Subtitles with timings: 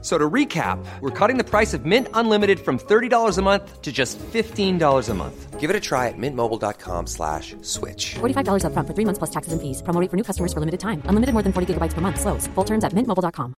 [0.00, 3.90] So to recap, we're cutting the price of Mint Unlimited from $30 a month to
[3.90, 5.58] just $15 a month.
[5.58, 8.14] Give it a try at mintmobile.com slash switch.
[8.20, 9.82] $45 upfront for three months plus taxes and fees.
[9.82, 11.02] Promo rate for new customers for limited time.
[11.06, 12.20] Unlimited more than 40 gigabytes per month.
[12.20, 12.46] Slows.
[12.54, 13.54] Full terms at mintmobile.com.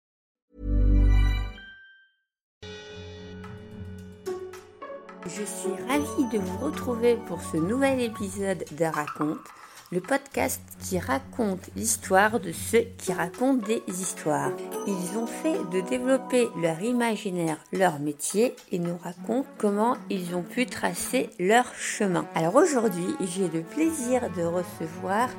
[5.27, 9.39] Je suis ravie de vous retrouver pour ce nouvel épisode de Raconte,
[9.91, 14.53] le podcast qui raconte l'histoire de ceux qui racontent des histoires.
[14.87, 20.43] Ils ont fait de développer leur imaginaire leur métier et nous racontent comment ils ont
[20.43, 22.27] pu tracer leur chemin.
[22.35, 25.31] Alors aujourd'hui, j'ai le plaisir de recevoir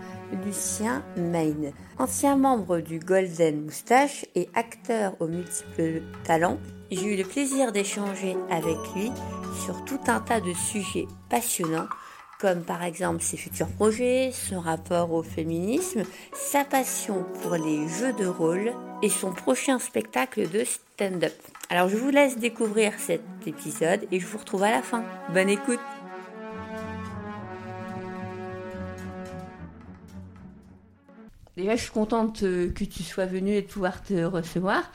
[0.46, 6.60] Lucien Maine, ancien membre du Golden Moustache et acteur aux multiples talents.
[6.92, 9.12] J'ai eu le plaisir d'échanger avec lui
[9.64, 11.88] sur tout un tas de sujets passionnants
[12.40, 18.14] comme par exemple ses futurs projets, son rapport au féminisme, sa passion pour les jeux
[18.14, 18.72] de rôle
[19.04, 21.34] et son prochain spectacle de stand-up.
[21.70, 25.04] Alors je vous laisse découvrir cet épisode et je vous retrouve à la fin.
[25.34, 25.80] Bonne écoute
[31.58, 34.90] Déjà, je suis contente euh, que tu sois venue et de pouvoir te recevoir.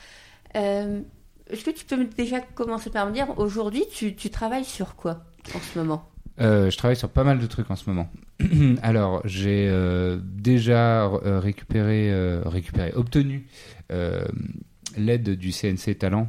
[0.56, 1.02] Euh,
[1.50, 5.24] Est-ce que tu peux déjà commencer par me dire, aujourd'hui, tu, tu travailles sur quoi
[5.54, 6.13] en ce moment?
[6.40, 8.08] Euh, je travaille sur pas mal de trucs en ce moment.
[8.82, 13.46] Alors, j'ai euh, déjà euh, récupéré, euh, récupéré, obtenu
[14.96, 16.28] l'aide du CNC Talent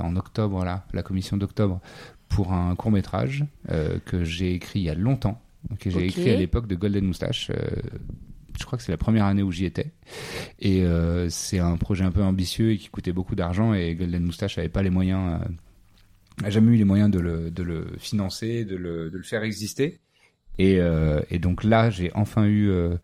[0.00, 1.80] en octobre, là, la commission d'octobre,
[2.28, 3.44] pour un court métrage
[4.06, 5.40] que j'ai écrit il y a longtemps,
[5.78, 7.50] que j'ai écrit à l'époque de Golden Moustache.
[8.58, 9.92] je crois que c'est la première année où j'y étais.
[10.58, 10.84] Et
[11.28, 13.72] c'est un projet un peu ambitieux et qui coûtait beaucoup d'argent.
[13.72, 15.38] Et Golden Moustache n'avait pas les moyens,
[16.40, 20.00] euh, a jamais eu les moyens de le, financer, de le, faire exister.
[20.58, 22.94] Et, euh, et donc là, j'ai enfin eu euh,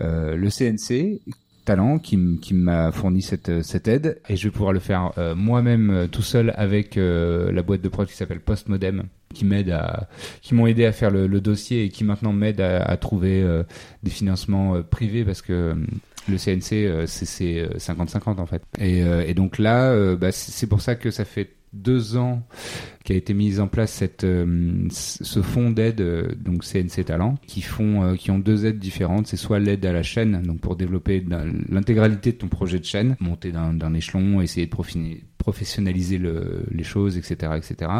[0.00, 1.20] euh, le CNC
[1.64, 2.16] Talent qui,
[2.52, 3.48] m'a fourni cette,
[3.88, 4.20] aide.
[4.28, 8.16] Et je vais pouvoir le faire moi-même tout seul avec la boîte de prod qui
[8.16, 9.04] s'appelle Postmodem
[9.34, 10.08] qui m'aide à
[10.40, 13.46] qui m'ont aidé à faire le, dossier et qui maintenant m'aident à, trouver
[14.02, 15.76] des financements privés parce que
[16.26, 20.94] le CNC c'est c'est, euh, 50-50 en fait et, donc là bah, c'est pour ça
[20.94, 22.42] que ça fait deux ans
[23.08, 27.62] qu'a été mise en place cette euh, ce fonds d'aide euh, donc CNC Talent qui
[27.62, 29.26] font euh, qui ont deux aides différentes.
[29.28, 31.24] C'est soit l'aide à la chaîne donc pour développer
[31.70, 34.72] l'intégralité de ton projet de chaîne monter d'un échelon essayer de
[35.38, 37.90] professionnaliser le- les choses etc etc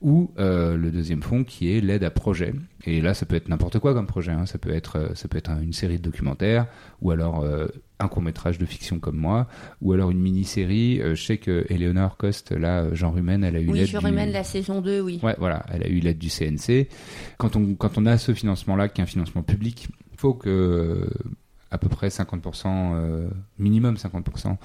[0.00, 2.54] ou euh, le deuxième fonds qui est l'aide à projet.
[2.84, 4.46] Et là ça peut être n'importe quoi comme projet hein.
[4.46, 6.66] ça peut être ça peut être un- une série de documentaires
[7.00, 7.66] ou alors euh,
[8.00, 9.46] un court métrage de fiction comme moi
[9.80, 13.60] ou alors une mini série je sais que Eleonore Coste là Jean Rumen elle a
[13.60, 15.20] eu Oui, l'aide je du- remène la saison 2, oui.
[15.22, 16.88] Ouais, voilà, elle a eu l'aide du CNC.
[17.38, 21.08] Quand on, a ce financement-là, qui est un financement public, il faut que
[21.72, 24.56] à peu près 50%, euh, minimum 50%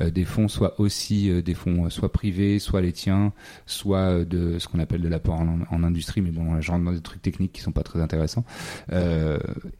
[0.00, 3.32] euh, des fonds soient aussi euh, des fonds soit privés, soit les tiens,
[3.66, 7.00] soit de ce qu'on appelle de l'apport en, industrie, mais bon, je rentre dans des
[7.00, 8.44] trucs techniques qui sont pas très intéressants.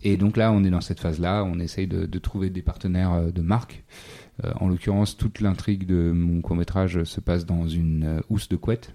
[0.03, 3.33] Et donc là, on est dans cette phase-là, on essaye de, de trouver des partenaires
[3.33, 3.85] de marque.
[4.61, 8.95] En l'occurrence, toute l'intrigue de mon court-métrage se passe dans une housse de couette.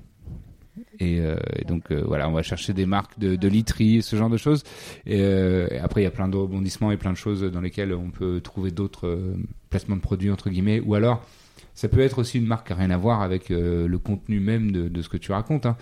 [1.00, 4.16] Et, euh, et donc euh, voilà, on va chercher des marques de, de literie, ce
[4.16, 4.64] genre de choses.
[5.06, 7.62] Et, euh, et après, il y a plein de rebondissements et plein de choses dans
[7.62, 9.20] lesquelles on peut trouver d'autres
[9.70, 10.80] placements de produits entre guillemets.
[10.80, 11.26] Ou alors,
[11.74, 14.72] ça peut être aussi une marque qui a rien à voir avec le contenu même
[14.72, 15.66] de, ce que tu racontes.
[15.66, 15.76] hein.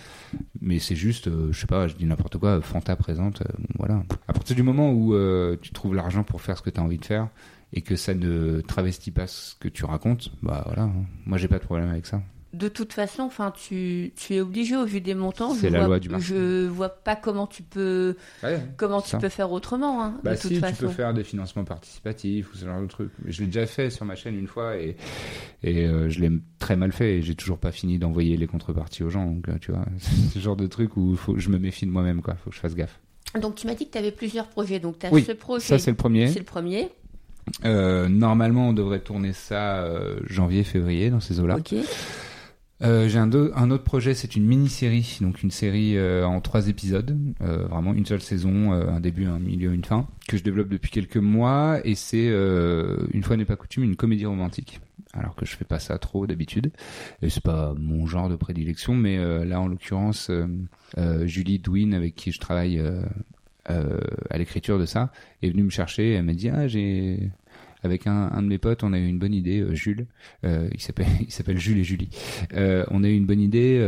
[0.61, 2.61] Mais c'est juste, je sais pas, je dis n'importe quoi.
[2.61, 3.43] Fanta présente,
[3.77, 4.03] voilà.
[4.27, 5.15] À partir du moment où
[5.61, 7.27] tu trouves l'argent pour faire ce que tu as envie de faire
[7.73, 10.83] et que ça ne travestit pas ce que tu racontes, bah voilà.
[10.83, 10.93] hein.
[11.25, 12.21] Moi, j'ai pas de problème avec ça.
[12.53, 15.55] De toute façon, enfin, tu, tu es obligé au vu des montants.
[15.55, 16.27] C'est je la vois, loi du marché.
[16.27, 18.15] Je vois pas comment tu peux,
[18.77, 19.17] comment tu ça.
[19.17, 20.03] peux faire autrement.
[20.03, 20.75] Hein, Bah de toute si, façon.
[20.75, 23.09] tu peux faire des financements participatifs ou ce genre de trucs.
[23.25, 24.95] Je l'ai déjà fait sur ma chaîne une fois et,
[25.63, 29.03] et euh, je l'ai très mal fait et j'ai toujours pas fini d'envoyer les contreparties
[29.03, 29.25] aux gens.
[29.25, 31.91] Donc euh, tu vois, c'est ce genre de truc où faut, je me méfie de
[31.91, 32.35] moi-même quoi.
[32.35, 32.99] Faut que je fasse gaffe.
[33.41, 34.79] Donc tu m'as dit que tu avais plusieurs projets.
[34.79, 35.65] Donc tu as Oui, ce projet.
[35.65, 36.27] Ça c'est le premier.
[36.27, 36.89] C'est le premier.
[37.65, 41.57] Euh, normalement, on devrait tourner ça euh, janvier-février dans ces eaux-là.
[41.57, 41.73] Ok.
[42.83, 47.17] Euh, j'ai un, autre projet, c'est une mini-série, donc une série euh, en trois épisodes,
[47.41, 50.91] euh, vraiment une seule saison, un début, un milieu, une fin, que je développe depuis
[50.91, 54.81] quelques mois, et c'est, une fois n'est pas coutume, une comédie romantique.
[55.15, 56.71] Alors que je fais pas ça trop d'habitude,
[57.21, 60.29] et c'est pas mon genre de prédilection, mais là en l'occurrence,
[61.23, 62.81] Julie Douin, avec qui je travaille
[63.65, 67.31] à l'écriture de ça, est venue me chercher, elle m'a dit ah j'ai
[67.83, 70.07] avec un, un de mes potes, on a eu une bonne idée, euh, Jules.
[70.45, 72.09] Euh, il s'appelle Jules et Julie.
[72.53, 73.81] Euh, on a eu une bonne idée.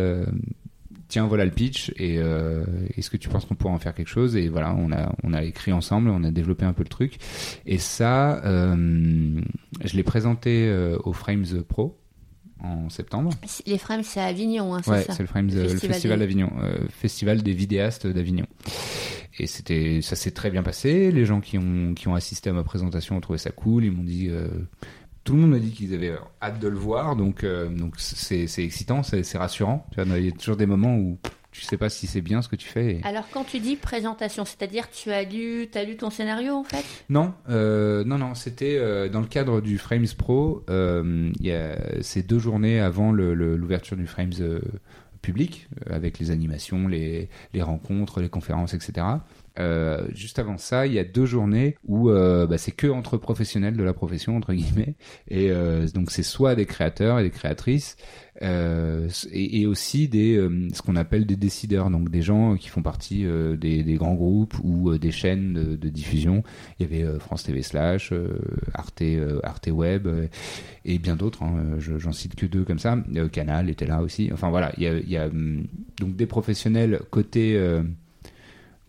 [1.07, 1.91] Tiens, voilà le pitch.
[1.97, 4.35] Et est-ce que tu penses qu'on pourrait en faire quelque chose?
[4.35, 7.17] Et voilà, on a écrit ensemble, on a développé un peu le truc.
[7.65, 8.41] Et ça,
[9.83, 11.97] je l'ai présenté euh, au Frames Pro
[12.61, 13.31] en septembre.
[13.65, 15.93] Les frames, c'est à Avignon, hein, c'est Ouais, ça c'est le Frames, euh, le festival
[15.93, 18.45] festival des- d'Avignon, euh, festival des vidéastes d'Avignon.
[19.37, 21.11] Et c'était, ça s'est très bien passé.
[21.11, 23.83] Les gens qui ont qui ont assisté à ma présentation ont trouvé ça cool.
[23.83, 24.47] Ils m'ont dit, euh,
[25.25, 27.15] tout le monde m'a dit qu'ils avaient hâte de le voir.
[27.17, 29.85] Donc euh, donc c'est c'est excitant, c'est c'est rassurant.
[29.91, 31.19] Tu vois, il y a toujours des moments où
[31.55, 32.95] tu sais pas si c'est bien ce que tu fais.
[32.97, 36.63] et- Alors, quand tu dis présentation, c'est-à-dire tu as lu, as lu ton scénario en
[36.65, 36.83] fait?
[37.09, 40.63] Non, euh, non, non, c'était euh, dans le cadre du Frames Pro.
[40.69, 44.59] euh, y a ces deux journées avant l'ouverture du Frames euh,
[45.21, 49.07] public, avec les animations, les, les rencontres, les conférences, etc.
[49.57, 53.17] Euh, juste avant ça, il y a deux journées où euh, bah, c'est que entre
[53.17, 54.95] professionnels de la profession entre guillemets,
[55.29, 57.95] et euh, donc c'est soit des créateurs et des créatrices,
[58.41, 62.67] euh, et, et aussi des euh, ce qu'on appelle des décideurs, donc des gens qui
[62.67, 66.43] font partie euh, des, des grands groupes ou euh, des chaînes de, de diffusion.
[66.79, 68.37] Il y avait euh, France TV slash, euh,
[68.73, 69.03] Arte,
[69.43, 70.07] Arte Web
[70.83, 71.43] et bien d'autres.
[71.43, 72.97] hein, je- J'en cite que deux comme ça.
[73.31, 74.29] Canal était là aussi.
[74.33, 75.65] Enfin voilà, il y a, il y a, hum,
[75.99, 77.57] donc des professionnels côté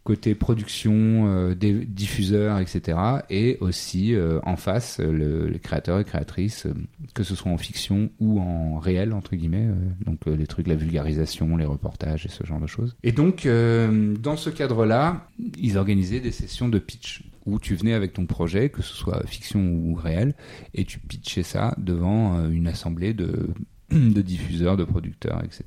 [0.07, 2.97] côté production, euh, des diffuseurs, etc.
[3.29, 6.67] Et aussi euh, en face, euh, le- les créateurs et créatrices,
[7.15, 9.69] que ce soit en fiction ou en réel, entre guillemets.
[10.05, 12.97] donc les trucs, la vulgarisation, les reportages et ce genre de choses.
[13.03, 18.13] Et donc, dans ce cadre-là, ils organisaient des sessions de pitch où tu venais avec
[18.13, 20.35] ton projet, que ce soit fiction ou réel,
[20.75, 23.49] et tu pitchais ça devant une assemblée de,
[23.91, 25.65] de diffuseurs, de producteurs, etc.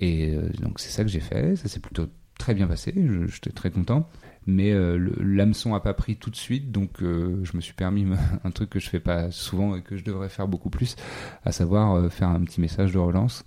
[0.00, 2.06] Et donc c'est ça que j'ai fait, ça s'est plutôt
[2.40, 2.92] très bien passé,
[3.28, 4.08] j'étais très content.
[4.46, 8.06] Mais euh, l'hameçon a pas pris tout de suite, donc euh, je me suis permis
[8.44, 10.96] un truc que je fais pas souvent et que je devrais faire beaucoup plus,
[11.44, 13.44] à savoir euh, faire un petit message de relance.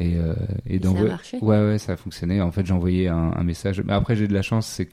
[0.00, 0.34] Et, euh,
[0.66, 2.40] et Et ça a marché Ouais, ouais, ça a fonctionné.
[2.40, 3.82] En fait, j'ai envoyé un, un message.
[3.82, 4.88] Mais après, j'ai de la chance, c'est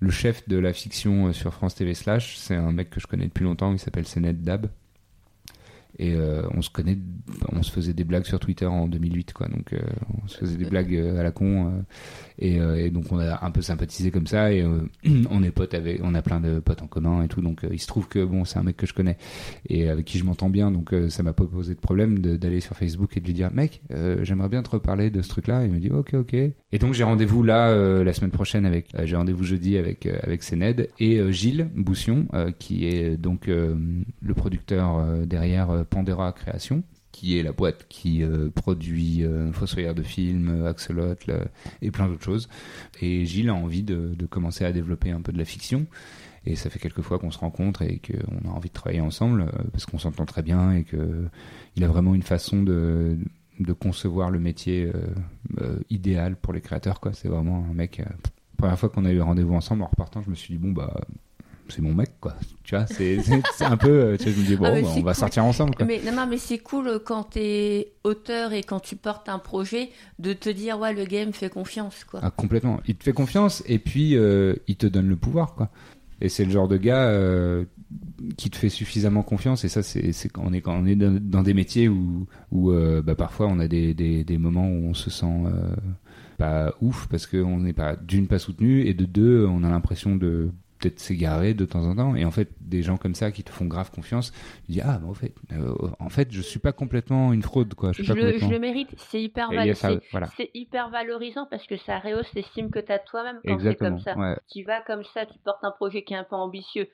[0.00, 3.26] le chef de la fiction sur France TV Slash, c'est un mec que je connais
[3.26, 4.66] depuis longtemps, il s'appelle Senet Dab.
[5.98, 6.98] Et euh, on se connaît,
[7.52, 9.46] on se faisait des blagues sur Twitter en 2008, quoi.
[9.48, 9.78] Donc, euh,
[10.22, 11.84] on se faisait des blagues euh, à la con.
[12.38, 12.58] et,
[12.90, 14.52] donc, on a un peu sympathisé comme ça.
[14.52, 14.64] Et
[15.30, 17.40] on est potes avec, on a plein de potes en commun et tout.
[17.40, 19.16] Donc, il se trouve que bon, c'est un mec que je connais
[19.68, 20.70] et avec qui je m'entends bien.
[20.72, 23.82] Donc, ça m'a pas posé de problème d'aller sur Facebook et de lui dire, mec,
[24.22, 25.64] j'aimerais bien te reparler de ce truc-là.
[25.64, 26.34] Il me dit, ok, ok.
[26.34, 30.88] Et donc, j'ai rendez-vous là la semaine prochaine avec, j'ai rendez-vous jeudi avec avec Sénède
[30.98, 32.26] et Gilles Boussion,
[32.58, 36.82] qui est donc le producteur derrière Pandora Création
[37.14, 41.44] qui est la boîte qui euh, produit euh, Fossoyeur de films, euh, Axolot le-
[41.80, 42.48] et plein d'autres choses.
[43.00, 45.86] Et Gilles a envie de, commencer à développer un peu de la fiction.
[46.44, 49.42] Et ça fait quelques fois qu'on se rencontre et qu'on a envie de travailler ensemble
[49.42, 51.28] euh, parce qu'on s'entend très bien et que
[51.76, 53.16] il a vraiment une façon de,
[53.78, 55.06] concevoir le métier euh,
[55.60, 57.00] euh, idéal pour les créateurs.
[57.12, 58.00] C'est vraiment un mec.
[58.00, 58.04] euh,
[58.56, 61.00] première fois qu'on a eu rendez-vous ensemble en repartant, je me suis dit bon bah
[61.68, 62.34] c'est mon mec quoi.
[62.62, 63.18] Tu vois, c'est
[63.64, 63.88] un peu.
[63.90, 65.74] euh, Tu vois, je me dis bon, Ah, bah, on va sortir ensemble.
[65.74, 65.86] Quoi.
[65.86, 69.90] Mais non, non, mais c'est cool quand t'es auteur et quand tu portes un projet
[70.18, 72.20] de te dire ouais le game fait confiance quoi.
[72.22, 72.80] Ah, complètement.
[72.86, 75.70] Il te fait confiance et puis euh, il te donne le pouvoir, quoi.
[76.20, 77.64] Et c'est le genre de gars euh,
[78.38, 79.64] qui te fait suffisamment confiance.
[79.64, 82.70] Et ça, c'est c'est quand on est quand on est dans, des métiers où où
[82.70, 85.74] euh, bah, parfois on a des, des, des moments où on se sent euh,
[86.38, 90.16] pas ouf parce qu'on n'est pas d'une pas soutenu et de deux on a l'impression
[90.16, 90.50] de
[90.84, 93.50] peut-être s'égarer de temps en temps et en fait des gens comme ça qui te
[93.50, 94.32] font grave confiance
[94.66, 97.72] tu dis ah bah en fait euh, en fait je suis pas complètement une fraude
[97.74, 100.00] quoi je suis Je pas le, je complètement le mérite, c'est hyper, val- ça, c'est-
[100.12, 100.28] voilà.
[100.54, 103.98] hyper valorisant parce que ça rehausse l'estime que tu as de toi-même quand c'est comme
[104.00, 104.16] ça.
[104.16, 104.36] ouais.
[104.52, 106.88] Tu vas comme ça, tu portes un projet qui est un peu ambitieux,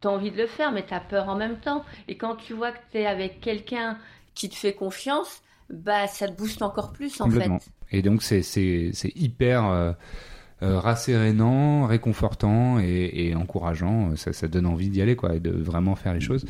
[0.00, 1.84] tu as envie de le faire, mais tu as peur en même temps.
[2.08, 3.98] Et quand tu vois que tu es avec quelqu'un
[4.34, 7.50] qui te fait confiance, bah ça te booste encore plus en fait.
[7.90, 9.92] Et donc c'est c'est c'est hyper euh,
[10.62, 14.16] rassérénant, réconfortant et, et encourageant.
[14.16, 16.44] Ça, ça donne envie d'y aller quoi, et de vraiment faire les choses.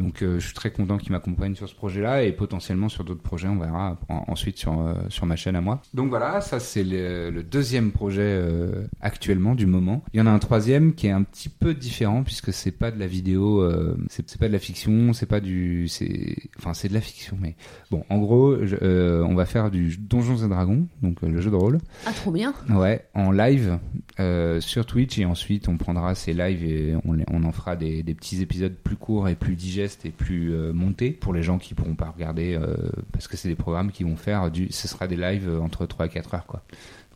[0.00, 3.22] Donc euh, je suis très content qu'il m'accompagne sur ce projet-là et potentiellement sur d'autres
[3.22, 3.48] projets.
[3.48, 5.80] On verra en- ensuite sur euh, sur ma chaîne à moi.
[5.94, 10.02] Donc voilà, ça c'est le, le deuxième projet euh, actuellement du moment.
[10.12, 12.90] Il y en a un troisième qui est un petit peu différent puisque c'est pas
[12.90, 16.88] de la vidéo, euh, c'est pas de la fiction, c'est pas du, c'est enfin c'est
[16.88, 17.54] de la fiction, mais
[17.90, 21.40] bon en gros je- euh, on va faire du Donjons et Dragons, donc euh, le
[21.40, 21.78] jeu de rôle.
[22.06, 22.52] Ah trop bien.
[22.70, 23.43] Ouais, en live
[24.20, 28.14] euh, sur Twitch et ensuite on prendra ces lives et on, en fera des, des
[28.14, 31.74] petits épisodes plus courts et plus digestes et plus euh, montés pour les gens qui
[31.74, 32.76] pourront pas regarder euh,
[33.12, 36.06] parce que c'est des programmes qui vont faire du ce sera des lives entre 3
[36.06, 36.62] et 4 heures quoi.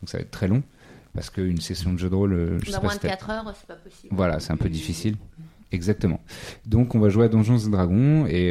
[0.01, 0.61] Donc ça va être très long
[1.13, 3.29] parce qu'une session de jeu de rôle je sais Dans pas moins de t'as- 4
[3.29, 4.13] heures, c'est pas possible.
[4.15, 5.15] voilà, c'est un peu difficile.
[5.71, 6.19] Exactement.
[6.65, 8.47] Donc on va jouer à Donjons et Dragons et,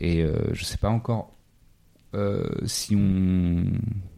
[0.00, 1.34] et je sais pas encore
[2.64, 3.64] si on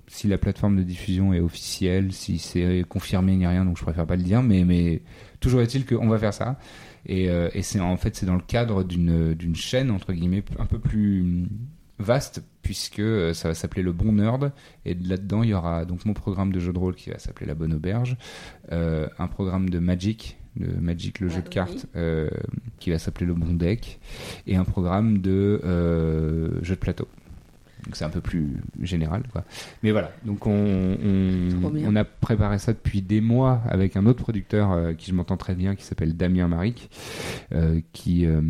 [0.08, 4.06] si la plateforme de diffusion est officielle, si c'est confirmé ni rien, donc je préfère
[4.06, 5.02] pas le dire, mais mais
[5.40, 6.58] toujours est-il qu'on va faire ça.
[7.06, 10.66] Et, euh, et c'est en fait c'est dans le cadre d'une chaîne entre guillemets un
[10.66, 11.46] peu plus
[11.98, 14.52] vaste puisque euh, ça va s'appeler le bon nerd.
[14.84, 17.46] Et là-dedans il y aura donc mon programme de jeu de rôle qui va s'appeler
[17.46, 18.16] la bonne auberge
[18.72, 21.50] euh, un programme de Magic de Magic le Ah, jeu de oui.
[21.50, 22.28] cartes euh,
[22.78, 24.00] qui va s'appeler le bon deck
[24.46, 25.60] et un programme de
[26.62, 27.08] jeu de plateau
[27.86, 28.48] donc c'est un peu plus
[28.82, 29.44] général quoi
[29.82, 30.52] mais voilà donc on,
[31.96, 35.54] a préparé ça depuis des mois avec un autre producteur euh, qui je m'entends très
[35.54, 36.90] bien qui s'appelle Damien Maric
[37.52, 38.40] euh, qui, euh,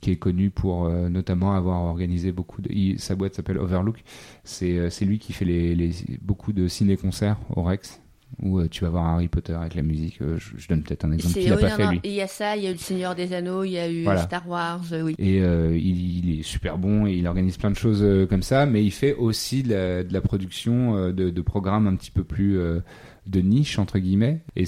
[0.00, 2.70] qui est connu pour notamment avoir organisé beaucoup de.
[2.72, 4.02] il- sa boîte s'appelle Overlook.
[4.44, 5.92] C'est c'est lui qui fait les, les-
[6.22, 7.99] beaucoup de ciné-concerts au Rex,
[8.42, 10.20] où euh, tu vas voir Harry Potter avec la musique.
[10.22, 12.00] Euh, je, je donne peut-être un exemple qu'il n'a pas fait lui.
[12.04, 13.90] Il y a ça, il y a eu le Seigneur des Anneaux, il y a
[13.90, 14.22] eu Voilà.
[14.22, 15.14] Star Wars, euh, oui.
[15.18, 18.66] Et euh, il, il est super bon et il organise plein de choses comme ça,
[18.66, 22.24] mais il fait aussi de la, de la production de, de programmes un petit peu
[22.24, 22.80] plus euh,
[23.26, 24.40] de niche entre guillemets.
[24.56, 24.64] Et,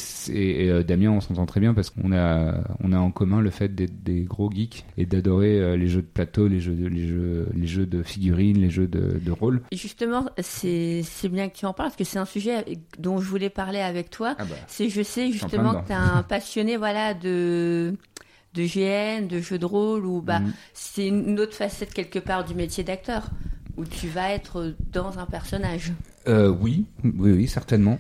[0.71, 3.75] euh, Damien, on s'entend très bien parce qu'on a on a en commun le fait
[3.75, 7.07] d'être des gros geeks et d'adorer euh, les jeux de plateau, les jeux de, les
[7.09, 9.63] jeux les jeux de figurines, les jeux de, de rôle.
[9.71, 12.65] Et justement, c'est c'est bien que tu en parles, parce que c'est un sujet
[12.99, 14.35] dont je voulais parler avec toi.
[14.39, 14.55] Ah bah.
[14.69, 17.95] C'est, je sais justement que tu es un passionné voilà, de,
[18.55, 20.53] de GN, de jeux de rôle, ou bah, Mhm.
[20.75, 23.31] c'est une autre facette quelque part du métier d'acteur,
[23.77, 25.93] où tu vas être dans un personnage.
[26.29, 27.99] Euh, oui, oui, oui, certainement.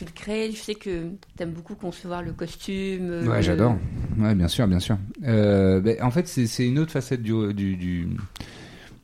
[0.00, 3.10] Tu le crées, je sais que tu aimes beaucoup concevoir le costume.
[3.10, 3.76] euh, Ouais, le- j'adore.
[4.18, 4.96] Ouais, bien sûr, bien sûr.
[5.24, 8.08] Euh, ben, en fait, c'est une autre facette du, du, du,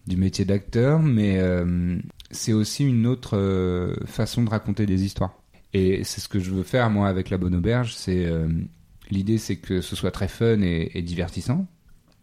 [0.06, 1.98] du métier d'acteur, mais euh,
[2.30, 5.34] c'est aussi une autre euh, façon de raconter des histoires.
[5.74, 7.94] Et c'est ce que je veux faire, moi, avec La Bonne Auberge.
[7.94, 8.32] C'est
[9.10, 11.66] L'idée, c'est que ce soit très fun et, et divertissant,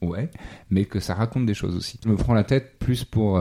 [0.01, 0.31] ouais,
[0.71, 1.99] mais que ça raconte des choses aussi.
[2.03, 3.37] Je me prends la tête plus pour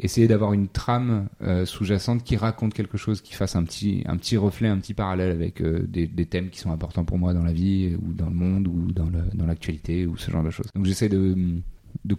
[0.00, 4.16] essayer d'avoir une trame euh, sous-jacente qui raconte quelque chose, qui fasse un petit, un
[4.16, 7.42] petit reflet, un petit parallèle avec euh, des, thèmes qui sont importants pour moi dans
[7.42, 10.66] la vie, ou dans le monde, ou dans l'actualité, ou ce genre de choses.
[10.74, 11.34] Donc j'essaie de,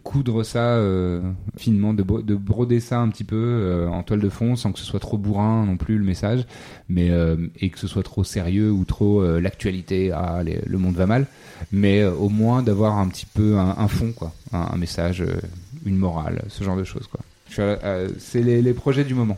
[0.03, 1.21] coudre ça euh,
[1.57, 4.71] finement, de, bro- de broder ça un petit peu euh, en toile de fond, sans
[4.71, 6.45] que ce soit trop bourrin non plus le message,
[6.89, 10.95] mais euh, et que ce soit trop sérieux ou trop euh, l'actualité, ah, le monde
[10.95, 11.27] va mal,
[11.71, 15.39] mais euh, au moins d'avoir un petit peu un, fond, quoi, un, un message, euh,
[15.85, 17.21] une morale, ce genre de choses, quoi.
[17.57, 19.37] Euh, c'est les, les projets du moment.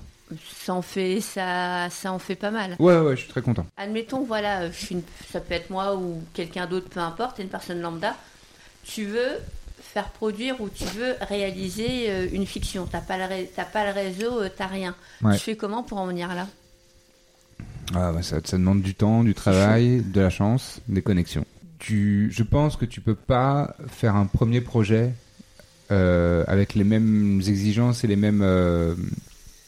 [0.63, 2.75] Ça en fait, ça, ça en fait pas mal.
[2.80, 3.65] Ouais, ouais, je suis très content.
[3.77, 7.50] Admettons, voilà, je suis une- ça peut être moi ou quelqu'un d'autre, peu importe, une
[7.50, 8.15] personne lambda.
[8.84, 9.39] Tu veux
[9.82, 12.88] faire produire ou tu veux réaliser euh, une fiction.
[12.89, 14.96] T'as pas le, pas le réseau, euh, t'as rien.
[15.22, 15.34] Ouais.
[15.34, 16.48] Tu fais comment pour en venir là?
[17.94, 21.46] Ah, bah, ça, ça demande du temps, du travail, de la chance, des connexions.
[21.80, 25.12] Tu, je pense que tu peux pas faire un premier projet
[25.91, 28.95] euh, avec les mêmes exigences et les mêmes, euh,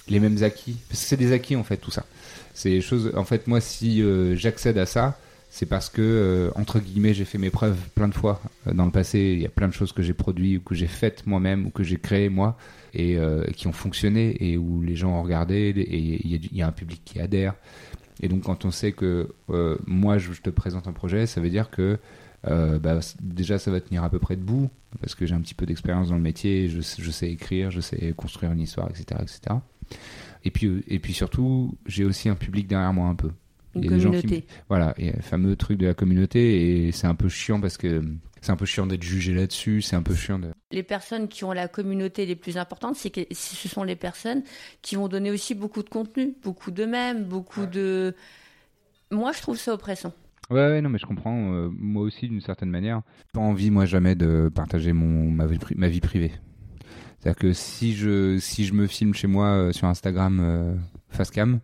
[0.08, 0.78] les mêmes acquis.
[0.88, 2.06] Parce que c'est des acquis en fait tout ça.
[2.54, 3.12] C'est choses.
[3.16, 5.18] En fait, moi, si euh, j'accède à ça,
[5.50, 9.34] c'est parce que entre guillemets, j'ai fait mes preuves plein de fois dans le passé.
[9.36, 11.70] Il y a plein de choses que j'ai produites ou que j'ai faites moi-même ou
[11.70, 12.58] que j'ai créées moi
[12.96, 13.20] et
[13.56, 17.02] qui ont fonctionné et où les gens ont regardé et il y, a un public
[17.06, 17.54] qui adhère.
[18.20, 19.30] Et donc, quand on sait que
[19.86, 22.00] moi, je te présente un projet, ça veut dire que
[22.48, 24.70] euh, bah, déjà, ça va tenir à peu près debout,
[25.02, 27.72] parce que j'ai un petit peu d'expérience dans le métier, je, sais- je sais écrire,
[27.72, 29.22] je sais construire une histoire, etc.
[29.22, 29.56] etc.
[30.46, 33.30] Et, puis, euh, et puis surtout, j'ai aussi un public derrière moi un peu.
[33.76, 34.46] Une Il y a des gens qui communauté.
[34.48, 37.78] me- Voilà, et le fameux truc de la communauté, et c'est un peu chiant parce
[37.78, 38.04] que
[38.42, 40.50] c'est un peu chiant d'être jugé là-dessus, c'est un peu chiant de...
[40.72, 44.44] Les personnes qui ont la communauté les plus importantes, c'est que ce sont les personnes
[44.82, 48.14] qui vont donner aussi beaucoup de contenu, beaucoup d'eux-mêmes, beaucoup de.
[49.12, 50.14] Moi, je trouve ça oppressant.
[50.50, 51.54] Ouais, ouais, non, mais je comprends.
[51.54, 53.02] euh, moi aussi, d'une certaine manière.
[53.34, 56.32] Pas envie, moi, jamais de partager mon, ma, vie, privée.
[57.20, 60.76] C'est-à-dire que si je, si je me filme chez moi euh, sur Instagram euh,
[61.10, 61.60] face cam,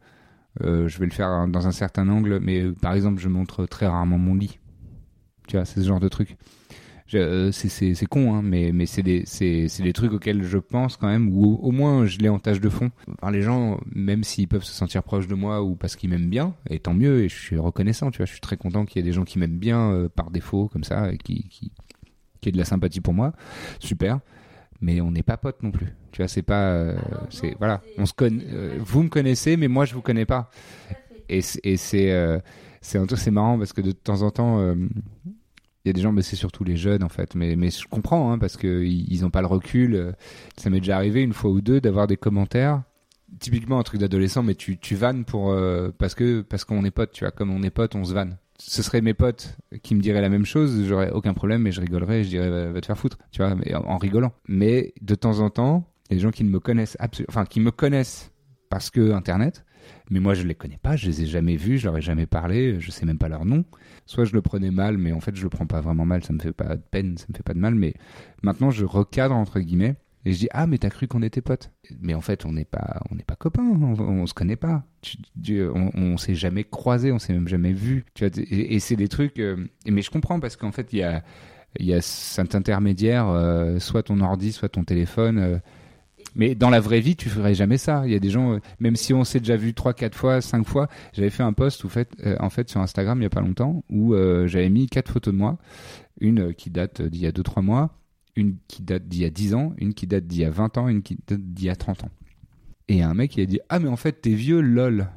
[0.62, 4.18] je vais le faire dans un certain angle, mais par exemple, je montre très rarement
[4.18, 4.60] mon lit.
[5.48, 6.38] Tu vois, c'est ce genre de truc.
[7.16, 11.30] Euh, c'est- con, hein, mais, mais c'est des, des trucs auxquels je pense quand même,
[11.36, 12.92] ou au, moins je l'ai en tâche de fond.
[13.22, 16.30] Enfin, les gens, même s'ils peuvent se sentir proches de moi ou parce qu'ils m'aiment
[16.30, 18.98] bien, et tant mieux, et je suis reconnaissant, tu vois, je suis très content qu'il
[18.98, 21.72] y ait des gens qui m'aiment bien euh, par défaut, comme ça, et qui, qui,
[22.42, 23.34] qui aient de la sympathie pour moi,
[23.80, 24.20] super.
[24.82, 25.88] Mais on n'est pas potes non plus.
[26.12, 26.98] Tu vois, c'est pas, euh,
[27.30, 28.44] c'est voilà, on se connaît.
[28.50, 30.50] euh, vous me connaissez, mais moi je vous connais pas.
[31.28, 32.40] Et c'est, euh,
[32.82, 34.74] c'est marrant parce que de temps en temps,
[35.86, 37.36] il y a des gens, mais c'est surtout les jeunes en fait.
[37.36, 40.14] Mais, mais je comprends hein, parce que ils ils ont pas le recul.
[40.58, 42.84] Ça m'est déjà arrivé une fois ou deux d'avoir des commentaires.
[43.40, 46.92] Typiquement un truc d'adolescent, mais tu, tu vannes pour euh, parce que parce qu'on est
[46.92, 47.32] potes, tu vois.
[47.32, 48.38] Comme on est potes, on se vanne.
[48.58, 51.80] ce serait mes potes qui me diraient la même chose, j'aurais aucun problème et je
[51.80, 54.34] rigolerais je dirais va, te faire foutre, tu vois, mais en, en rigolant.
[54.48, 57.72] Mais de temps en temps, des gens qui ne me connaissent absolument, enfin qui me
[57.72, 58.32] connaissent
[58.70, 59.64] parce que Internet,
[60.10, 62.26] mais moi je les connais pas, je les ai jamais vus, je leur ai jamais
[62.26, 63.66] parlé, je sais même pas leur nom.
[64.06, 66.34] Soit je le prenais mal, mais en fait je le prends pas vraiment mal, ça
[66.34, 67.94] me fait pas de peine, ça me fait pas de mal, mais
[68.44, 71.72] maintenant je recadre entre guillemets et je dis ah mais t'as cru qu'on était potes,
[72.02, 74.84] mais en fait on n'est pas on n'est pas copains, on, on se connaît pas,
[75.02, 78.96] Tu- on, on s'est jamais croisés, on s'est même jamais vus, tu vois, et, c'est
[78.98, 81.24] des trucs, euh, mais je comprends parce qu'en fait il y a
[81.80, 85.38] il y a cet intermédiaire, euh, soit ton ordi, soit ton téléphone.
[85.38, 85.60] euh,
[86.36, 88.04] mais dans la vraie vie, tu ferais jamais ça.
[88.06, 90.42] Il y a des gens, euh, même si on s'est déjà vu trois, quatre fois,
[90.42, 93.42] cinq fois, j'avais fait un post euh, en fait sur Instagram il y a pas
[93.42, 95.58] longtemps où euh, j'avais mis quatre photos de moi,
[96.20, 97.96] une qui date d'il y a deux, trois mois,
[98.36, 100.78] une qui date d'il y a 10 ans, une qui date d'il y a 20
[100.78, 102.12] ans, une qui date d'il y a 30 ans.
[102.88, 105.08] Et il un mec qui a dit ah mais en fait t'es vieux lol.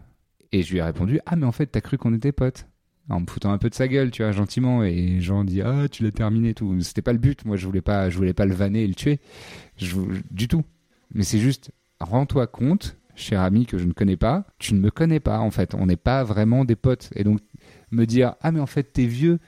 [0.51, 2.67] Et je lui ai répondu ah mais en fait t'as cru qu'on était potes
[3.09, 4.85] en me foutant un peu de sa gueule, tu vois, gentiment.
[4.85, 6.81] Et gens disent ah tu l'as terminé tout.
[6.81, 7.45] C'était pas le but.
[7.45, 9.21] Moi je voulais pas, je voulais pas le vanner et le tuer,
[10.31, 10.63] du tout.
[11.15, 14.91] Mais c'est juste rends-toi compte, cher ami que je ne connais pas, tu ne me
[14.91, 15.75] connais pas en fait.
[15.75, 17.11] On n'est pas vraiment des potes.
[17.15, 17.41] Et donc
[17.91, 19.39] me dire ah mais en fait t'es vieux,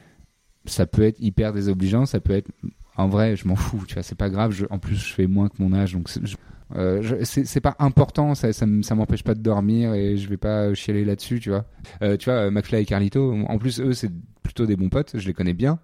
[0.67, 2.49] ça peut être hyper désobligeant, ça peut être
[2.97, 4.53] en vrai je m'en fous, tu vois, c'est pas grave.
[4.53, 6.37] Je, en plus je fais moins que mon âge, donc c'est- je-
[6.77, 11.05] euh, c'est pas important, ça, ça, m'empêche pas de dormir et je vais pas chialer
[11.05, 11.67] là-dessus, tu vois.
[12.03, 14.11] Euh, tu vois, McFly et Carlito, en plus eux c'est
[14.43, 15.79] plutôt des bons potes, je les connais bien.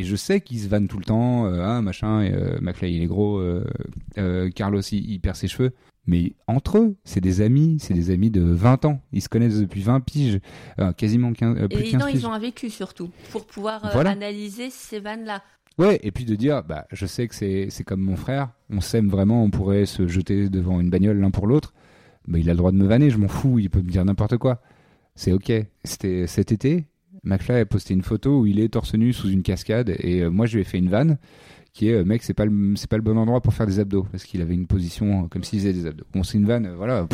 [0.00, 2.94] Et je sais qu'ils se vannent tout le temps, euh, ah machin, et, euh, McFly
[2.96, 3.64] il est gros, euh,
[4.16, 5.72] euh, Carlos il, il perd ses cheveux.
[6.06, 9.02] Mais entre eux, c'est des amis, c'est des amis de 20 ans.
[9.12, 10.40] Ils se connaissent depuis 20 piges,
[10.80, 12.14] euh, quasiment 15, euh, plus Et 15 non, piges.
[12.22, 14.10] ils ont un vécu surtout, pour pouvoir Voilà.
[14.12, 15.42] analyser ces vannes-là.
[15.78, 18.80] Ouais, et puis de dire, bah, je sais que c'est, c'est comme mon frère, on
[18.80, 21.74] s'aime vraiment, on pourrait se jeter devant une bagnole l'un pour l'autre.
[22.26, 24.04] Bah, il a le droit de me vanner, je m'en fous, il peut me dire
[24.06, 24.62] n'importe quoi.
[25.14, 25.52] C'est ok.
[25.84, 26.86] C'était cet été,
[27.24, 30.30] McFly a posté une photo où il est torse nu sous une cascade, et euh,
[30.30, 31.18] moi je lui ai fait une vanne
[31.72, 33.78] qui est, euh, mec, c'est pas le, c'est pas le bon endroit pour faire des
[33.78, 36.04] abdos, parce qu'il avait une position euh, comme s'il faisait des abdos.
[36.12, 37.06] Bon, c'est une vanne, voilà,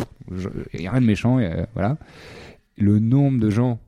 [0.73, 1.39] il y a rien de méchant,
[1.73, 1.97] voilà.
[2.77, 3.79] Le nombre de gens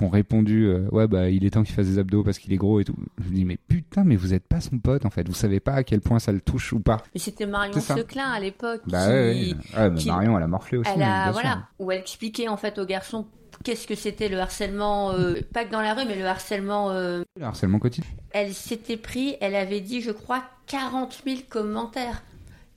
[0.00, 2.52] qui ont répondu euh, ouais bah il est temps qu'il fasse des abdos parce qu'il
[2.52, 2.94] est gros et tout.
[3.22, 5.60] Je me dis mais putain mais vous êtes pas son pote en fait, vous savez
[5.60, 7.02] pas à quel point ça le touche ou pas.
[7.14, 7.78] Mais c'était Marion.
[7.80, 9.78] Seclin à l'époque Bah qui, ouais, ouais.
[9.78, 10.90] Ouais, mais qui- Marion elle a morflé aussi.
[10.94, 13.26] elle a voilà où elle expliquait en fait aux garçons
[13.62, 17.22] qu'est-ce que c'était le harcèlement euh, pas que dans la rue mais le harcèlement euh,
[17.38, 18.08] Le harcèlement quotidien.
[18.30, 22.22] elle s'était pris elle avait dit je crois 40 000 commentaires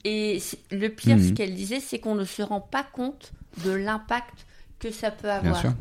[0.03, 0.39] et
[0.71, 1.23] le pire Mhm.
[1.29, 3.31] ce qu'elle disait c'est qu'on ne se rend pas compte
[3.63, 4.45] de l'impact
[4.79, 5.73] que ça peut Bien avoir sûr.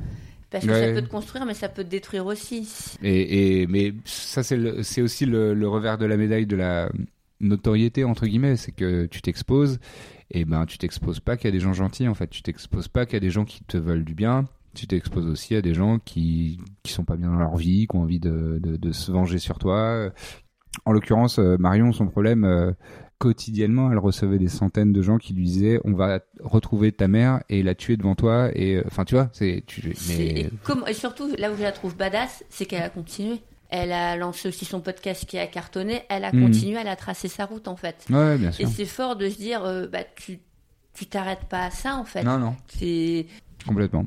[0.53, 0.89] Parce que Ouais.
[0.89, 2.69] ça peut te construire mais ça peut te détruire aussi
[3.03, 6.91] Et, et mais ça c'est aussi le, le revers de la médaille de la
[7.41, 9.81] notoriété entre guillemets, c'est que tu t'exposes
[10.31, 13.19] et ben tu t'exposes pas qu'à des gens gentils en fait, tu t'exposes pas qu'à
[13.21, 14.45] des gens qui te veulent du bien.
[14.75, 17.97] Tu t'exposes aussi à des gens qui qui sont pas bien dans leur vie, qui
[17.97, 20.11] ont envie de, de, de se venger sur toi.
[20.87, 22.73] En l'occurrence, euh, Marion, son problème, euh,
[23.23, 27.43] quotidiennement, elle recevait des centaines de gens qui lui disaient on va retrouver ta mère
[27.49, 28.51] et la tuer devant toi.
[28.55, 29.63] Et euh, enfin, tu vois, c'est
[30.09, 33.41] Mais comme- et surtout, là où je la trouve badass, c'est qu'elle a continué.
[33.69, 36.03] Elle a lancé aussi son podcast qui a cartonné.
[36.11, 36.43] Elle a Mhm.
[36.47, 38.05] continué, elle a tracé sa route en fait.
[38.11, 40.41] ouais, bien Et c'est fort de se dire, euh, bah tu
[40.95, 42.23] tu t'arrêtes pas à ça en fait.
[42.25, 42.55] Non, non.
[42.67, 43.25] C'est
[43.67, 44.05] Complètement.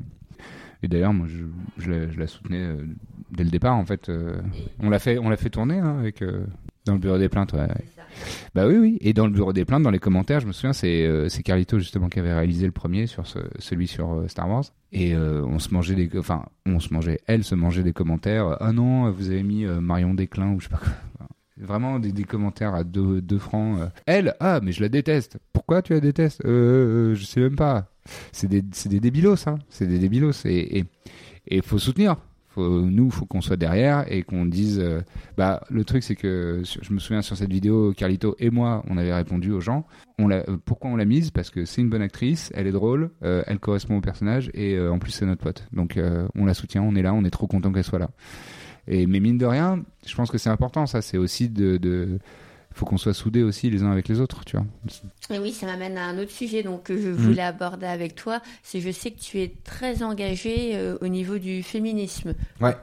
[0.82, 1.44] Et d'ailleurs, moi, je,
[1.82, 2.86] je, la, je la soutenais euh,
[3.32, 3.74] dès le départ.
[3.76, 4.36] En fait, euh,
[4.78, 6.22] on l'a fait, on l'a fait tourner hein, avec
[6.86, 7.52] dans le bureau des plaintes.
[7.52, 7.68] Ouais.
[8.54, 8.98] Bah oui, oui.
[9.02, 11.42] Et dans le bureau des plaintes, dans les commentaires, je me souviens, c'est euh, c'est
[11.42, 14.64] Carlito justement qui avait réalisé le premier sur ce, celui sur euh, Star Wars.
[14.92, 18.56] Et euh, on se mangeait des, enfin, on se mangeait, elle se mangeait des commentaires.
[18.60, 20.88] Ah non, vous avez mis euh, Marion Déclin ou je sais pas quoi.
[21.18, 21.26] Enfin,
[21.58, 23.80] Vraiment des, des commentaires à deux, deux francs.
[23.80, 23.88] euh.
[24.06, 25.38] Elle, ah, mais je la déteste.
[25.52, 26.42] Pourquoi tu la détestes?
[26.44, 27.90] Euh, euh, Je sais même pas.
[28.32, 29.58] C'est des, c'est des débilos, hein.
[29.68, 30.44] C'est des débilos.
[30.46, 30.84] Et, et,
[31.48, 32.16] et faut soutenir.
[32.56, 34.78] Faut, nous, faut qu'on soit derrière et qu'on dise.
[34.80, 35.02] euh,
[35.36, 38.96] bah, le truc, c'est que je me souviens sur cette vidéo, Carlito et moi, on
[38.96, 39.86] avait répondu aux gens.
[40.18, 41.30] On l'a, euh, pourquoi on l'a mise?
[41.30, 44.80] Parce que c'est une bonne actrice, elle est drôle, euh, elle correspond au personnage et
[44.80, 45.68] en plus c'est notre pote.
[45.74, 46.00] Donc
[46.34, 48.08] on la soutient, on est là, on est trop content qu'elle soit là.
[48.88, 50.86] Et mais mine de rien, je pense que c'est important.
[50.86, 52.18] Ça, c'est aussi de
[52.76, 54.66] faut qu'on soit soudés aussi les uns avec les autres, tu vois.
[55.34, 57.14] Et oui, ça m'amène à un autre sujet donc que je Mm.
[57.14, 58.40] voulais aborder avec toi.
[58.62, 62.34] C'est je sais que tu es très engagé euh, au niveau du féminisme.
[62.60, 62.76] Ouais.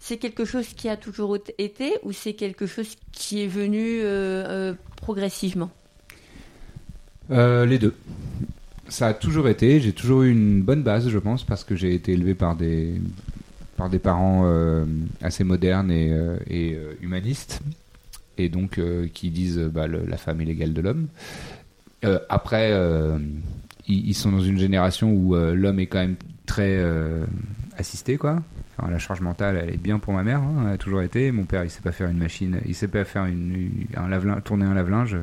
[0.00, 4.46] C'est quelque chose qui a toujours été ou c'est quelque chose qui est venu euh,
[4.48, 5.70] euh, progressivement?
[7.30, 7.94] Euh, les deux.
[8.88, 9.80] Ça a toujours été.
[9.80, 12.94] J'ai toujours eu une bonne base, je pense, parce que j'ai été élevé par des
[13.76, 14.86] par des parents euh,
[15.20, 17.60] assez modernes et, euh, et, euh, humanistes,
[18.38, 21.06] et donc euh, qui disent bah, le- la femme est l'égale de l'homme.
[22.04, 23.18] Euh, après, euh,
[23.88, 26.78] ils, ils sont dans une génération où l'homme est quand même très
[27.76, 28.42] assisté, quoi.
[28.80, 31.32] Enfin, la charge mentale, elle est bien pour ma mère, hein, elle a toujours été.
[31.32, 34.40] Mon père, il sait pas faire une machine, il sait pas faire une, un lave
[34.42, 35.16] tourner un lave-linge.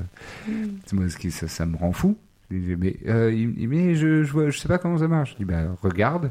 [0.92, 2.18] Moi, ce qui- ça, ça me rend fou.
[2.52, 5.32] Mais, euh, il- mais je, je, sais pas comment ça marche.
[5.32, 6.30] Je dis, bah, regarde,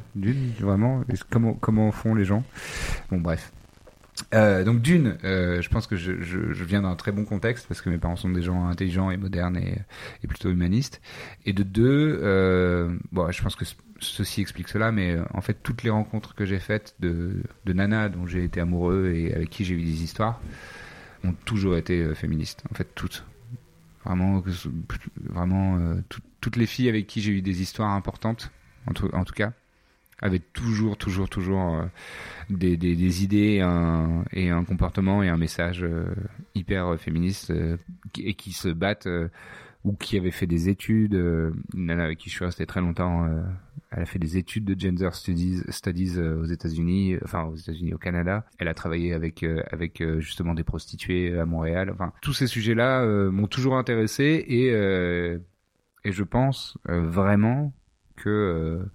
[0.61, 2.45] vraiment, comment, comment font les gens.
[3.11, 3.51] Bon, bref.
[4.33, 7.67] Euh, donc d'une, euh, je pense que je, je, je viens d'un très bon contexte
[7.67, 9.79] parce que mes parents sont des gens intelligents et modernes et,
[10.23, 11.01] et plutôt humanistes.
[11.47, 15.41] Et de deux, euh, bon, je pense que ce- ceci explique cela, mais euh, en
[15.41, 19.35] fait toutes les rencontres que j'ai faites de, de Nana dont j'ai été amoureux et
[19.35, 20.41] avec qui j'ai eu des histoires
[21.25, 22.65] ont toujours été euh, féministes.
[22.71, 23.25] En fait toutes,
[24.05, 24.43] vraiment,
[25.25, 28.51] vraiment euh, tout- toutes les filles avec qui j'ai eu des histoires importantes,
[28.87, 29.53] en tout, en tout cas,
[30.21, 31.85] avaient toujours, toujours, toujours euh,
[32.51, 36.07] des, des, idées un, et un comportement et un message euh,
[36.55, 37.53] hyper euh, féministe
[38.19, 39.09] et qui se battent
[39.85, 41.15] ou qui avaient fait des études.
[41.15, 43.29] une nana avec qui je suis resté très longtemps,
[43.91, 47.99] elle a fait des études de gender studies, studies aux États-Unis, enfin aux États-Unis, au
[47.99, 48.47] Canada.
[48.59, 51.91] Elle a travaillé avec avec justement des prostituées à Montréal.
[51.93, 54.69] Enfin, tous ces sujets-là m'ont toujours intéressé et
[56.07, 57.75] et je pense vraiment
[58.17, 58.87] que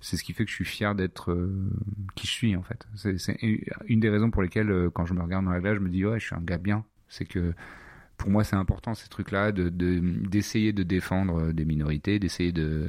[0.00, 1.70] c'est ce qui fait que je suis fier d'être euh,
[2.14, 2.86] qui je suis en fait.
[2.94, 3.36] C'est
[3.86, 5.90] une des raisons pour lesquelles euh, quand je me regarde dans la glace, je me
[5.90, 6.84] dis ouais, je suis un gars bien.
[7.08, 7.52] C'est que
[8.16, 12.52] pour moi, c'est important ces trucs-là de de- d'essayer de, défendre euh, des minorités, d'essayer
[12.52, 12.88] de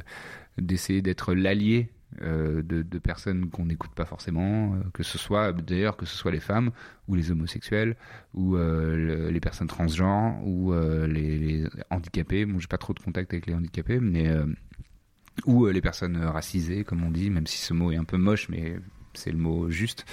[0.58, 1.90] d'essayer d'être l'allié
[2.22, 6.72] de, personnes qu'on n'écoute pas forcément, que ce soit d'ailleurs que ce soit les femmes
[7.08, 7.96] ou les homosexuels
[8.34, 12.46] ou le- les personnes transgenres ou les, les handicapés.
[12.46, 14.30] Bon, j'ai pas trop de contact avec les handicapés, mais
[15.46, 18.04] ou euh, les personnes euh, racisées, comme on dit, même si ce mot est un
[18.04, 18.78] peu moche, mais
[19.14, 20.06] c'est le mot juste,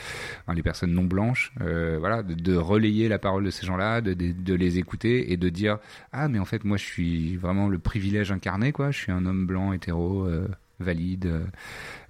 [0.43, 4.01] Enfin, les personnes non blanches, euh, voilà, de, de relayer la parole de ces gens-là,
[4.01, 5.79] de, de, de les écouter et de dire
[6.13, 9.25] ah mais en fait moi je suis vraiment le privilège incarné quoi, je suis un
[9.25, 10.49] homme blanc hétéro euh,
[10.81, 11.43] valide,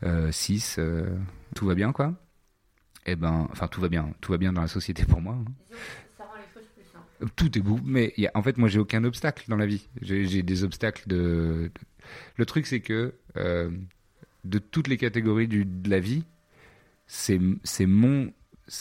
[0.03, 0.77] euh, cis,
[1.55, 2.15] tout va bien quoi.
[3.07, 5.35] Eh ben, enfin tout va bien, tout va bien dans la société pour moi.
[5.39, 5.45] hein.
[6.17, 7.33] Ça rend les choses plus simples.
[7.37, 9.67] Tout est beau, mais il y a- en fait, moi, j'ai aucun obstacle dans la
[9.67, 9.89] vie.
[10.03, 11.71] J'ai des obstacles de.
[12.37, 13.71] Le truc, c'est que euh,
[14.45, 16.25] de toutes les catégories de la vie,
[17.07, 17.39] c'est
[17.87, 18.33] mon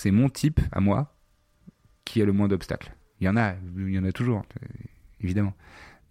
[0.05, 1.15] mon type à moi
[2.05, 2.93] qui a le moins d'obstacles.
[3.19, 4.45] Il y en a, il y en a toujours,
[5.21, 5.53] évidemment.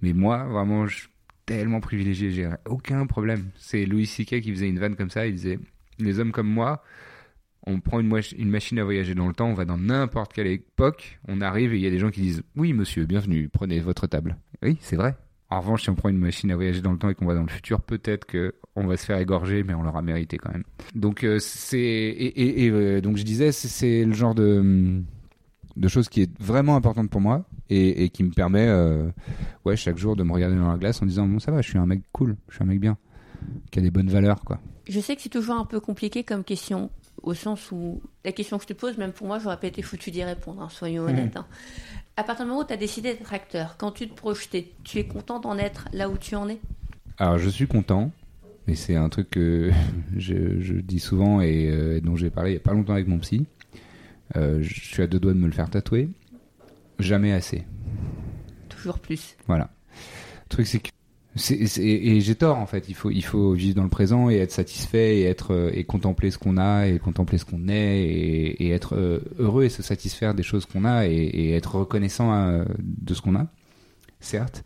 [0.02, 1.08] Mais moi, vraiment, je suis
[1.46, 3.50] tellement privilégié, j'ai aucun problème.
[3.56, 4.40] C'est Louis C.K.
[4.40, 5.26] qui faisait une vanne comme ça.
[5.26, 5.58] Il disait
[5.98, 6.82] les hommes comme moi,
[7.66, 10.46] on prend une, une machine à voyager dans le temps, on va dans n'importe quelle
[10.46, 13.80] époque, on arrive et il y a des gens qui disent Oui, monsieur, bienvenue, prenez
[13.80, 14.36] votre table.
[14.62, 15.16] Oui, c'est vrai.
[15.48, 17.34] En revanche, si on prend une machine à voyager dans le temps et qu'on va
[17.34, 20.52] dans le futur, peut-être que on va se faire égorger, mais on l'aura mérité quand
[20.52, 20.64] même.
[20.94, 21.78] Donc, euh, c'est.
[21.80, 25.02] Et, euh, donc, je disais, c'est- le genre de,
[25.76, 29.08] de choses qui est vraiment importante pour moi et, et qui me permet, euh,
[29.64, 31.68] ouais, chaque jour de me regarder dans la glace en disant Bon, ça va, je
[31.70, 32.98] suis un mec cool, je suis un mec bien,
[33.70, 34.58] qui a des bonnes valeurs, quoi.
[34.88, 36.90] Je sais que c'est toujours un peu compliqué comme question,
[37.26, 39.82] au sens où la question que je te pose, même pour moi, j'aurais pas été
[39.82, 41.36] foutu d'y répondre, hein, soyons honnêtes.
[41.36, 41.46] hein.
[42.16, 44.98] À partir du moment où tu as décidé d'être acteur, quand tu te projetais, tu
[44.98, 46.58] es content d'en être là où tu en es?
[47.18, 48.10] Alors je suis content,
[48.66, 49.70] mais c'est un truc que
[50.16, 53.06] je, je dis souvent et euh, dont j'ai parlé il y a pas longtemps avec
[53.08, 53.44] mon psy.
[54.36, 56.08] Euh, je suis à deux doigts de me le faire tatouer.
[56.98, 57.64] Jamais assez.
[58.68, 59.36] Toujours plus.
[59.46, 59.70] Voilà.
[60.44, 60.88] Le truc c'est que
[61.36, 62.88] c'est, c'est- et j'ai tort en fait.
[62.88, 65.84] Il faut il faut vivre dans le présent et être satisfait et être euh, et
[65.84, 69.68] contempler ce qu'on a et contempler ce qu'on est et, et être euh, heureux et
[69.68, 73.46] se satisfaire des choses qu'on a et, et être reconnaissant euh, de ce qu'on a.
[74.20, 74.64] Certes,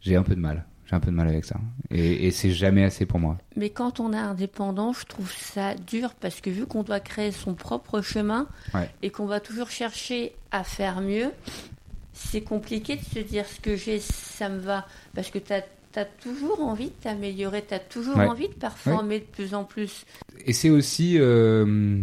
[0.00, 0.66] j'ai un peu de mal.
[0.86, 1.58] J'ai un peu de mal avec ça.
[1.90, 3.38] Et, et c'est jamais assez pour moi.
[3.56, 7.32] Mais quand on est indépendant, je trouve ça dur parce que vu qu'on doit créer
[7.32, 8.90] son propre chemin Ouais.
[9.00, 11.30] et qu'on va toujours chercher à faire mieux,
[12.12, 14.86] c'est compliqué de se dire ce que j'ai, ça me va.
[15.14, 15.64] Parce que tu as,
[16.04, 18.26] toujours envie de t'améliorer, tu as toujours Ouais.
[18.26, 20.04] envie de performer de plus en plus.
[20.44, 22.02] Et c'est aussi euh,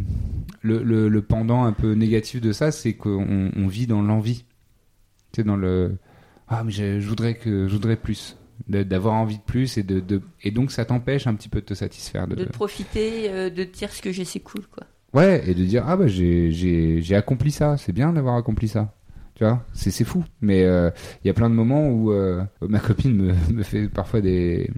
[0.61, 4.45] le, le, le pendant un peu négatif de ça, c'est qu'on on vit dans l'envie.
[5.33, 5.97] Tu sais, dans le
[6.47, 9.99] ah mais je, je voudrais que je voudrais plus, d'avoir envie de plus et de,
[9.99, 13.49] de et donc ça t'empêche un petit peu de te satisfaire de, De profiter, euh,
[13.49, 14.67] de te dire ce que j'ai, c'est cool.
[14.67, 14.85] quoi.
[15.13, 18.67] ouais et de dire ah bah j'ai j'ai j'ai accompli ça, c'est bien d'avoir accompli
[18.67, 18.93] ça.
[19.41, 20.23] Tu vois, c'est fou.
[20.39, 20.91] Mais euh,
[21.23, 24.69] il y a plein de moments où euh, ma copine me, me fait parfois des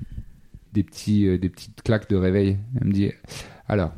[0.71, 2.58] des petits euh, des petites claques de réveil.
[2.80, 3.12] Elle me dit
[3.67, 3.91] alors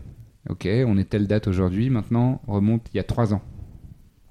[0.50, 3.44] ok on est telle date aujourd'hui maintenant remonte il y a trois ans.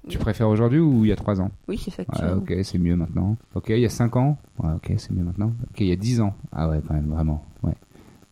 [0.09, 1.51] Tu préfères aujourd'hui ou il y a trois ans?
[1.69, 2.33] Oui, c'est factuel.
[2.33, 3.37] ok, c'est mieux maintenant.
[3.53, 4.37] Ok, il y a 5 ans?
[4.59, 5.53] Ouais, ok, c'est mieux maintenant.
[5.71, 7.43] Ok, il y a 10 ans Ah ouais, quand même, vraiment.
[7.63, 7.73] Ouais.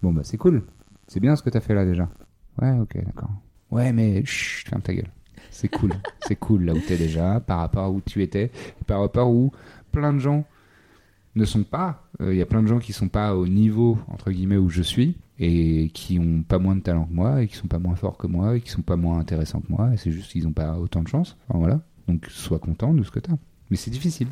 [0.04, 0.62] Bon, bah, c'est cool.
[1.08, 2.08] C'est bien ce que t'as fait là déjà.
[2.62, 3.32] Ouais, ok, d'accord.
[3.72, 5.10] Ouais, mais chut, ferme ta gueule.
[5.64, 5.94] C'est cool.
[6.28, 8.52] c'est cool là où t'es déjà, par rapport à où tu étais,
[8.86, 9.52] par rapport où
[9.94, 10.46] plein de gens
[11.36, 12.04] ne sont pas.
[12.22, 14.70] Euh, Il y a plein de gens qui sont pas au niveau, entre guillemets, où
[14.70, 15.16] je suis.
[15.40, 18.18] et qui ont pas moins de talent que moi et qui sont pas moins forts
[18.18, 20.54] que moi et qui sont pas moins intéressants que moi et c'est juste qu'ils ont
[20.54, 23.34] pas autant de chance voilà donc sois content de ce que t'as
[23.72, 24.28] mais c'est difficile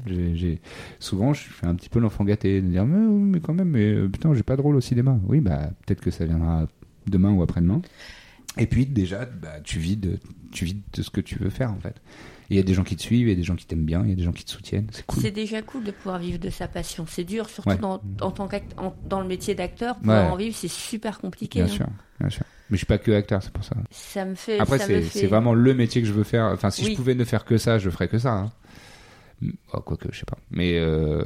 [1.00, 3.94] souvent je fais un petit peu l'enfant gâté de dire mais, mais quand même mais
[3.94, 6.68] euh, putain j'ai pas de rôle au cinéma oui bah peut-être que ça viendra
[7.08, 7.82] demain ou après-demain
[8.58, 10.20] et puis déjà bah, tu vis de
[10.52, 11.96] tu vis de ce que tu veux faire en fait
[12.50, 13.86] il y a des gens qui te suivent il y a des gens qui t'aiment
[13.86, 15.92] bien il y a des gens qui te soutiennent c'est cool C'est déjà cool de
[15.92, 17.06] pouvoir vivre de sa passion.
[17.08, 17.78] C'est dur, surtout Ouais.
[17.78, 19.96] dans, en tant en- dans le métier d'acteur.
[19.98, 20.32] Pouvoir Ouais.
[20.32, 21.64] en vivre, c'est super compliqué.
[21.64, 21.76] bien hein.
[21.76, 21.88] sûr
[22.20, 24.60] bien sûr mais je suis pas que acteur c'est pour ça Ça me fait.
[24.60, 26.46] Après, c'est fait- vraiment le métier que je veux faire.
[26.46, 26.92] Enfin, si Oui.
[26.92, 28.32] je pouvais ne faire que ça, je ferais que ça.
[28.34, 28.52] hein.
[29.74, 30.38] Oh, Quoique, je sais pas.
[30.52, 31.24] Mais euh,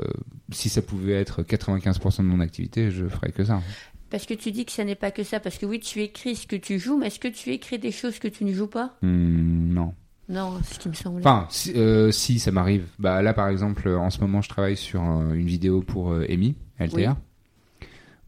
[0.51, 3.61] si ça pouvait être 95% de mon activité, je ferais que ça.
[4.09, 5.39] Parce que tu dis que ça n'est pas que ça.
[5.39, 7.91] Parce que oui, tu écris ce que tu joues, mais est-ce que tu écris des
[7.91, 8.97] choses que tu ne joues pas?
[9.01, 9.93] Hmm, non.
[10.29, 11.19] Non, ce qui me semble.
[11.19, 12.85] Enfin, si, euh, si, ça m'arrive.
[12.97, 16.25] Bah là, par exemple, en ce moment, je travaille sur euh, une vidéo pour euh,
[16.29, 17.17] Amy, LTA,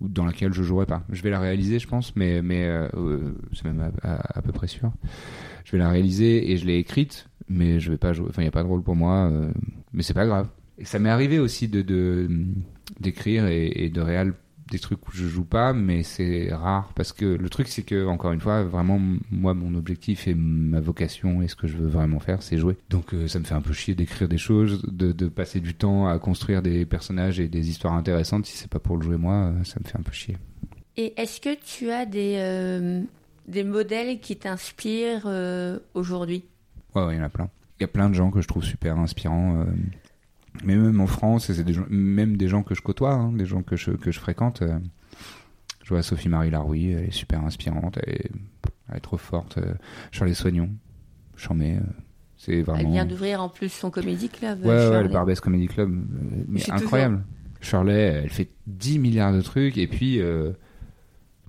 [0.01, 1.03] dans laquelle je jouerai pas.
[1.09, 4.51] Je vais la réaliser, je pense, mais mais euh, c'est même à, à- à peu
[4.51, 4.91] près sûr.
[5.65, 8.27] Je vais la réaliser et je l'ai écrite, mais je vais pas jouer.
[8.29, 9.31] Enfin, il y a pas de rôle pour moi,
[9.91, 10.49] mais c'est pas grave.
[10.77, 12.29] Et ça m'est arrivé aussi de de-
[12.99, 14.33] d'écrire et, et de réal
[14.69, 18.07] des trucs où je joue pas, mais c'est rare parce que le truc c'est que
[18.07, 18.99] encore une fois, vraiment
[19.31, 22.77] moi mon objectif et ma vocation et ce que je veux vraiment faire, c'est jouer.
[22.89, 25.73] Donc euh, ça me fait un peu chier d'écrire des choses, de, de passer du
[25.73, 28.45] temps à construire des personnages et des histoires intéressantes.
[28.45, 30.37] Si c'est pas pour le jouer moi, euh, ça me fait un peu chier.
[30.95, 33.03] Et est-ce que tu as des, euh,
[33.47, 36.43] des modèles qui t'inspirent euh, aujourd'hui?
[36.95, 37.49] Ouais, ouais, il y en a plein.
[37.79, 39.63] Il y a plein de gens que je trouve super inspirants.
[40.63, 43.31] Mais même en France, et c'est des gens, même des gens que je côtoie, hein,
[43.31, 44.61] des gens que je, que je fréquente.
[44.61, 44.77] euh,
[45.83, 48.31] je vois Sophie-Marie Larouille, elle est super inspirante, elle est,
[48.89, 49.57] elle est trop forte.
[49.57, 49.73] euh,
[50.11, 50.69] Charles Soignon,
[51.37, 51.77] j'en mets.
[51.77, 51.81] euh,
[52.35, 52.79] c'est vraiment.
[52.81, 54.59] Elle vient d'ouvrir en plus son comédie club.
[54.65, 57.23] Ouais, ouais, le Barbès Comedy Club, euh, mais incroyable.
[57.61, 60.51] Shirley, elle fait 10 milliards de trucs, et puis, euh,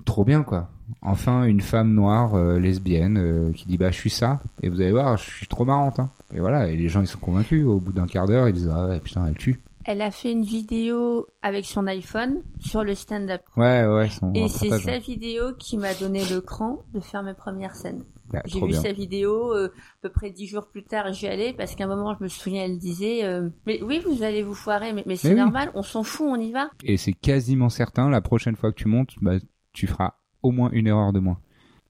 [0.06, 0.70] trop bien, quoi.
[1.02, 4.80] Enfin, une femme noire, euh, lesbienne, euh, qui dit, bah, je suis ça, et vous
[4.80, 6.10] allez voir, je suis trop marrante, hein.
[6.34, 7.64] Et voilà, et les gens, ils sont convaincus.
[7.66, 9.60] Au bout d'un quart d'heure, ils disent, ah ouais, putain, elle tue.
[9.84, 13.40] Elle a fait une vidéo avec son iPhone sur le stand-up.
[13.56, 14.98] Ouais, ouais, sont Et c'est sa ouais.
[14.98, 18.04] vidéo qui m'a donné le cran de faire mes premières scènes.
[18.34, 18.82] Ouais, J'ai vu bien.
[18.82, 21.86] sa vidéo euh, à peu près dix jours plus tard, j'y allais parce qu'à un
[21.86, 23.22] moment, je me souviens, elle disait
[23.64, 25.36] Mais oui, vous allez vous foirer, mais, mais c'est oui.
[25.36, 26.68] normal, on s'en fout, on y va.
[26.84, 29.36] Et c'est quasiment certain, la prochaine fois que tu montes, bah,
[29.72, 31.38] tu feras au moins une erreur de moins.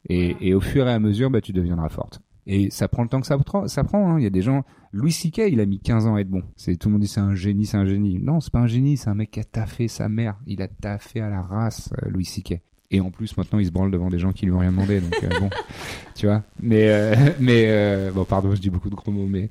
[0.09, 2.21] Et, et au fur et à mesure, bah, tu deviendras forte.
[2.49, 3.69] Et ça prend le temps que ça prend.
[3.69, 4.19] Ça prend hein.
[4.19, 4.65] Il y a des gens.
[4.91, 5.43] Louis C.K.
[5.51, 6.43] il a mis 15 ans à être bon.
[6.57, 8.19] C'est tout le monde dit c'est un génie, c'est un génie.
[8.19, 10.39] Non, c'est pas un génie, c'est un mec qui a taffé sa mère.
[10.47, 12.63] Il a taffé à la race, euh, Louis C.K.
[12.91, 14.99] Et en plus, maintenant, il se branle devant des gens qui lui ont rien demandé.
[15.03, 15.51] Donc euh, bon,
[16.15, 16.43] tu vois?
[16.63, 19.49] Mais euh, mais bon, pardon, je dis beaucoup de gros mots, mais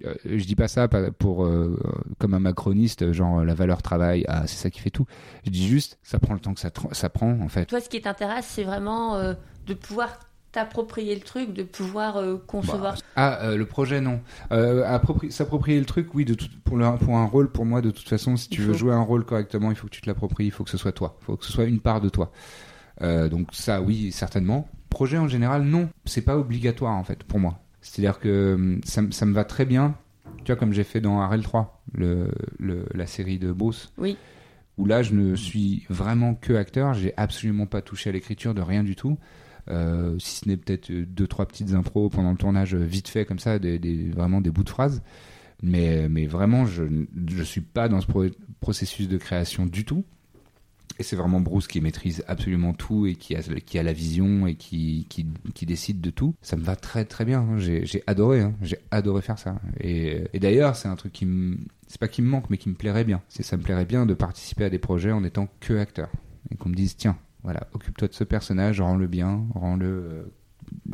[0.00, 1.78] je dis pas ça pour euh,
[2.18, 4.24] comme un macroniste, genre la valeur travail.
[4.28, 5.06] Ah, c'est ça qui fait tout.
[5.44, 7.66] Je dis juste, ça prend le temps que ça, ça prend en fait.
[7.66, 9.34] Toi, ce qui t'intéresse, c'est vraiment euh,
[9.66, 10.18] de pouvoir
[10.52, 12.94] t'approprier le truc, de pouvoir euh, concevoir.
[12.94, 14.20] Bah, ah, euh, le projet, non.
[14.52, 17.82] Euh, appropri- S'approprier le truc, oui, de tout, pour, le, pour un rôle, pour moi,
[17.82, 20.08] de toute façon, si tu veux jouer un rôle correctement, il faut que tu te
[20.08, 22.08] l'appropries, il faut que ce soit toi, il faut que ce soit une part de
[22.08, 22.32] toi.
[23.02, 24.68] Euh, donc ça, oui, certainement.
[24.88, 27.58] Projet en général, non, c'est pas obligatoire en fait pour moi.
[27.90, 29.94] C'est-à-dire que hum, ça, me- ça me va très bien,
[30.44, 33.54] tu vois, comme j'ai fait dans RL 3, le, le, la série de.
[33.98, 34.16] Oui.
[34.78, 38.60] Où là, je ne suis vraiment que acteur, j'ai absolument pas touché à l'écriture de
[38.60, 39.16] rien du tout.
[39.68, 43.08] Euh, si ce n'est peut-être euh, deux trois petites impros pendant le tournage euh, vite
[43.08, 45.02] fait comme ça des, des- vraiment des bouts de phrases
[45.60, 46.84] mais mais vraiment je
[47.26, 48.26] je suis pas dans ce pro-
[48.60, 50.04] processus de création du tout
[50.98, 54.46] et c'est vraiment Bruce qui maîtrise absolument tout et qui a qui a la vision
[54.46, 56.34] et qui qui, qui décide de tout.
[56.40, 57.58] Ça me va très très bien hein.
[57.58, 58.54] j'ai adoré hein.
[58.62, 59.56] j'ai adoré faire ça.
[59.80, 62.68] Et, et d'ailleurs c'est un truc qui me c'est pas qui me manque mais qui
[62.68, 63.22] me plairait bien.
[63.28, 66.10] C'est ça me plairait bien de participer à des projets en étant que acteur.
[66.50, 70.22] Et qu'on me dise tiens voilà occupe-toi de ce personnage rends-le bien rends-le euh,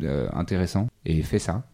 [0.03, 0.87] euh, intéressant.
[1.05, 1.67] Et fais ça.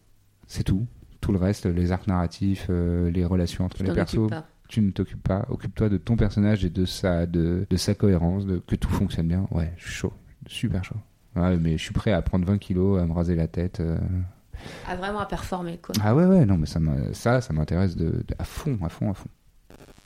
[0.46, 0.86] C'est tout.
[1.20, 4.28] Tout le reste les arcs narratifs euh, les relations entre Tu les persos.
[4.28, 4.46] pas.
[4.70, 8.46] Tu ne t'occupes pas occupe-toi de ton personnage et de sa de, de sa cohérence
[8.46, 10.12] de que tout fonctionne bien ouais je suis chaud
[10.46, 10.96] super chaud
[11.36, 13.98] ouais, mais je suis prêt à prendre 20 kilos à me raser la tête euh.
[14.86, 15.94] Ah, vraiment à performer, quoi.
[16.04, 16.78] ah ouais ouais non mais ça
[17.12, 19.28] ça ça m'intéresse de, de- à fond à fond à fond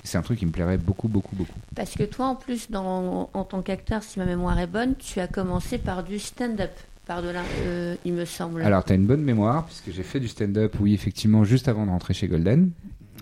[0.05, 3.31] c'est un truc qui me plairait beaucoup beaucoup beaucoup Parce que toi, en plus, dans,
[3.33, 6.73] en tant qu'acteur, si ma mémoire est bonne, tu as commencé par du stand-up,
[7.07, 8.61] par-delà, euh, il me semble.
[8.61, 11.87] Alors, tu as une bonne mémoire, puisque j'ai fait du stand-up, oui, effectivement, juste avant
[11.87, 12.71] de rentrer chez Golden.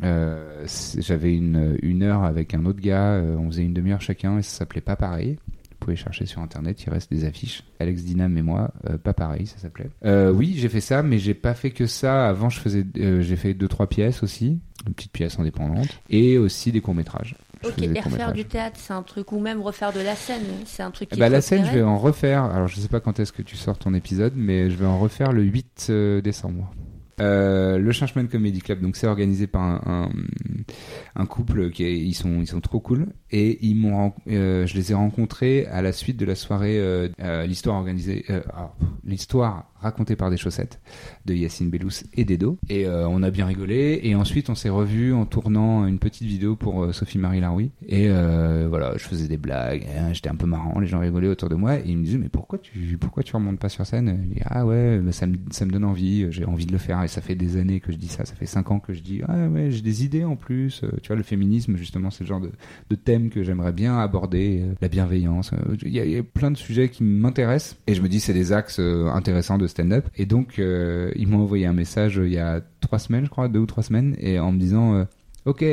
[0.03, 0.67] Euh,
[0.99, 4.43] J'avais une, une heure avec un autre gars, euh, on faisait une demi-heure chacun, et
[4.43, 5.39] ça s'appelait Pas Pareil.
[5.71, 7.65] Vous pouvez chercher sur internet, il reste des affiches.
[7.81, 9.91] Alex Dinam et moi, euh, Pas Pareil, ça s'appelait.
[10.31, 12.29] Oui, j'ai fait ça, mais j'ai pas fait que ça.
[12.29, 16.73] Avant, je faisais, j'ai fait deux trois pièces aussi, une petite pièce indépendante, et aussi
[16.73, 17.35] des courts métrages.
[17.63, 20.43] Je Ok, et refaire du théâtre, c'est un truc, ou même refaire de la scène,
[20.67, 22.45] c'est un truc qui Bah, la scène, je vais en refaire.
[22.45, 24.99] Alors, je sais pas quand est-ce que tu sors ton épisode, mais je vais en
[24.99, 26.73] refaire le 8 euh, décembre.
[27.21, 32.41] Euh, le Changeman Comedy Club, donc c'est organisé par un, couple qui est- ils sont
[32.41, 33.07] ils sont trop cool.
[33.31, 37.09] Et ils m'ont euh, je les ai rencontrés à la suite de la soirée euh,
[37.21, 38.73] euh, l'histoire organisée ah,
[39.05, 40.81] l'histoire racontée par des chaussettes
[41.25, 42.59] de Yacine Bellous et Dedo.
[42.69, 44.01] Et on a bien rigolé.
[44.03, 47.73] Et ensuite on s'est revus en tournant une petite vidéo pour Sophie Marie Laroui.
[47.89, 51.49] Et voilà je faisais des blagues hein, j'étais un peu marrant les gens rigolaient autour
[51.49, 51.77] de moi.
[51.79, 54.21] Et ils me disaient mais pourquoi tu pourquoi tu remontes pas sur scène?
[54.25, 56.79] Je dis, ah ouais bah, ça me ça me donne envie j'ai envie de le
[56.79, 58.93] faire et ça fait des années que je dis ça ça fait cinq ans que
[58.93, 62.11] je dis ah ouais j'ai des idées en plus Euh, tu vois le féminisme justement
[62.11, 66.19] c'est le genre de, thème que j'aimerais bien aborder euh, la bienveillance Euh, il y,
[66.19, 69.67] a, plein de sujets qui m'intéressent et je me dis c'est des axes intéressants de
[69.67, 73.49] stand-up et donc ils m'ont envoyé un message il y a trois semaines je crois
[73.49, 75.07] deux ou trois semaines et en me disant
[75.45, 75.65] ok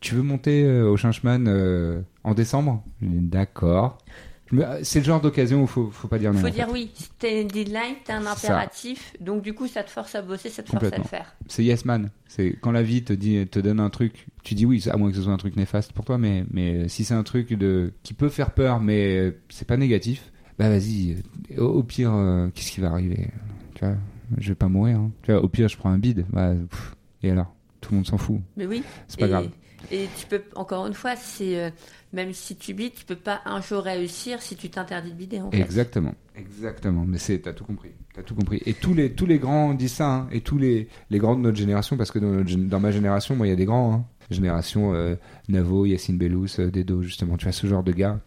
[0.00, 1.48] tu veux monter au Changeman
[2.24, 2.82] en décembre?
[3.00, 3.98] D'accord
[4.82, 6.72] c'est le genre d'occasion où faut faut pas dire non Faut en dire fait.
[6.72, 8.32] oui, t'as une deadline, t'as un ça.
[8.32, 11.34] impératif, donc du coup ça te force à bosser, ça te force à le faire.
[11.48, 12.10] c'est yes man.
[12.28, 15.10] C'est quand la vie te dit, te donne un truc, tu dis oui, à moins
[15.10, 17.92] que ce soit un truc néfaste pour toi, mais mais si c'est un truc de
[18.02, 21.16] qui peut faire peur, mais c'est pas négatif, bah vas-y.
[21.58, 23.28] Au, au pire, euh, qu'est-ce qui va arriver?
[23.74, 23.94] Tu vois,
[24.38, 24.98] je vais pas mourir.
[24.98, 25.10] hein.
[25.22, 26.26] Tu vois, au pire, je prends un bide.
[26.30, 28.40] Bah, pff, et alors, tout le monde s'en fout.
[28.56, 28.82] Mais oui.
[29.08, 29.48] C'est pas et, grave.
[29.90, 31.70] Et tu peux, encore une fois, c'est euh,
[32.12, 35.40] même si tu bides, tu peux pas un jour réussir si tu t'interdis de bider
[35.40, 35.60] en fait.
[35.60, 37.04] Exactement, exactement.
[37.06, 38.62] Mais c'est, t'as tout compris, t'as tout compris.
[38.66, 40.28] Et tous les tous les grands disent ça, hein.
[40.32, 42.90] et tous les les grands de notre génération, parce que dans, notre gén- dans ma
[42.90, 43.92] génération, moi, il y a des grands.
[43.94, 44.04] Hein.
[44.30, 45.16] Génération euh,
[45.48, 47.36] Navo, Yacine Bellous, euh, Dedo, justement.
[47.36, 48.20] Tu vois ce genre de gars,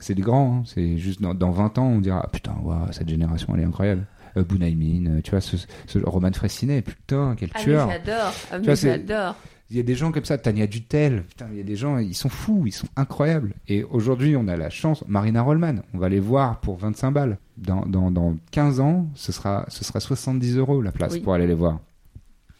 [0.00, 0.58] c'est des grands.
[0.58, 0.62] hein.
[0.66, 3.64] C'est juste dans, dans 20 ans, on dira ah, putain, waouh, cette génération, elle est
[3.66, 4.06] incroyable.
[4.36, 7.88] Euh, Bunaimin, euh, tu vois ce, ce Roman Fressinet, putain, quel Ah tueur.
[7.90, 9.36] j'adore, ah, j'adore.
[9.70, 11.98] Il y a des gens comme ça, Tania Dutel, putain, il y a des gens,
[11.98, 13.52] ils sont fous, ils sont incroyables.
[13.66, 17.38] Et aujourd'hui, on a la chance, Marina Rollman, on va les voir pour 25 balles.
[17.56, 21.20] Dans, dans, dans 15 ans, ce sera, ce sera 70 euros la place Oui.
[21.20, 21.80] pour aller les voir.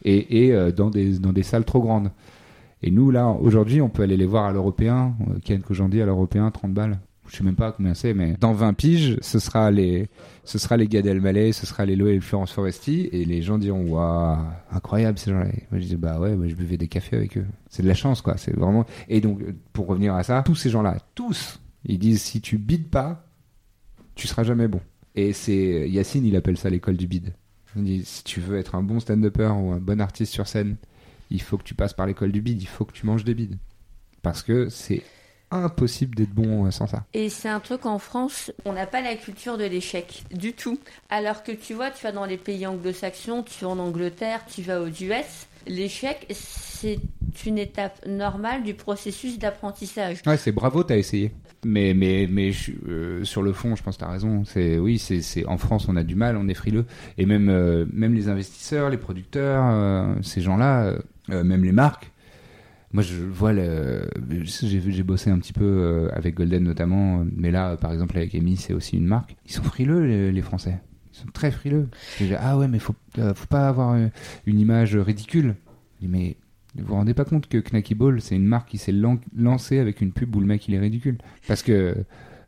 [0.05, 2.11] Et, et euh, dans, des, dans des salles trop grandes.
[2.83, 5.14] Et nous, là, aujourd'hui, on peut aller les voir à l'européen.
[5.31, 6.99] Euh, Ken Kojandi à l'européen, 30 balles.
[7.28, 10.08] Je sais même pas combien c'est, mais dans 20 piges, ce sera les,
[10.44, 13.58] ce sera les Gad Elmaleh, ce sera les Loé et Florence Foresti, et les gens
[13.58, 14.38] diront, waouh,
[14.70, 15.46] incroyable ces gens-là.
[15.70, 17.46] Moi, je dis, bah ouais, moi, je buvais des cafés avec eux.
[17.68, 18.36] C'est de la chance, quoi.
[18.36, 18.86] C'est vraiment.
[19.08, 19.40] Et donc,
[19.72, 23.26] pour revenir à ça, tous ces gens-là, tous, ils disent, si tu bides pas,
[24.14, 24.80] tu seras jamais bon.
[25.14, 27.32] Et c'est Yacine, il appelle ça l'école du bide.
[27.76, 30.76] Il dit, si tu veux être un bon stand-upper ou un bon artiste sur scène,
[31.30, 33.34] il faut que tu passes par l'école du bide, il faut que tu manges des
[33.34, 33.56] bides.
[34.22, 35.02] Parce que c'est
[35.50, 37.04] impossible d'être bon euh, sans ça.
[37.14, 40.78] Et c'est un truc en France, on n'a pas la culture de l'échec du tout.
[41.09, 44.62] Alors que tu vois, tu vas dans les pays anglo-saxons, tu vas en Angleterre, tu
[44.62, 46.98] vas aux US, l'échec c'est
[47.46, 50.18] une étape normale du processus d'apprentissage.
[50.26, 51.32] Ouais, c'est bravo, t'as essayé.
[51.64, 54.44] Mais, mais, mais je- euh, sur le fond, je pense que t'as raison.
[54.44, 56.85] C'est, oui, c'est, en France, on a du mal, on est frileux.
[57.18, 60.92] Et même, euh, même les investisseurs, les producteurs, euh, ces gens-là,
[61.28, 62.12] même les marques.
[62.96, 64.09] Moi, je vois le,
[64.42, 68.35] j'ai, bossé un petit peu euh, avec Golden notamment, euh, mais là, par exemple, avec
[68.35, 69.37] Amy, c'est aussi une marque.
[69.44, 70.80] Ils sont frileux, les, les Français.
[71.12, 71.88] Ils sont très frileux.
[72.18, 74.06] Dis, ah ouais, mais faut, euh, faut pas avoir euh,
[74.46, 75.56] une image ridicule.
[76.00, 76.38] Dis, mais
[76.74, 79.78] vous vous rendez pas compte que Knacky Ball, c'est une marque qui s'est lan- lancée
[79.78, 81.96] avec une pub où le mec il est ridicule Parce que,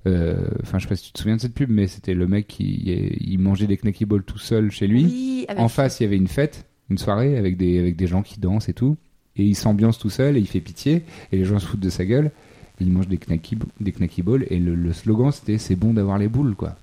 [0.06, 2.26] euh, enfin, je sais pas si tu te souviens de cette pub, mais c'était le
[2.26, 5.04] mec qui il mangeait des Knacky Ball tout seul chez lui.
[5.04, 8.06] Oui, avec En face, il y avait une fête, une soirée avec des, avec des
[8.06, 8.96] gens qui dansent et tout.
[9.38, 11.05] Et il s'ambiance tout seul et il fait pitié.
[11.33, 12.33] Et les gens se foutent de sa gueule.
[12.81, 14.46] Et il mange des knacky, des knacky balls.
[14.51, 16.77] Et le, le slogan, c'était c'est bon d'avoir les boules, quoi.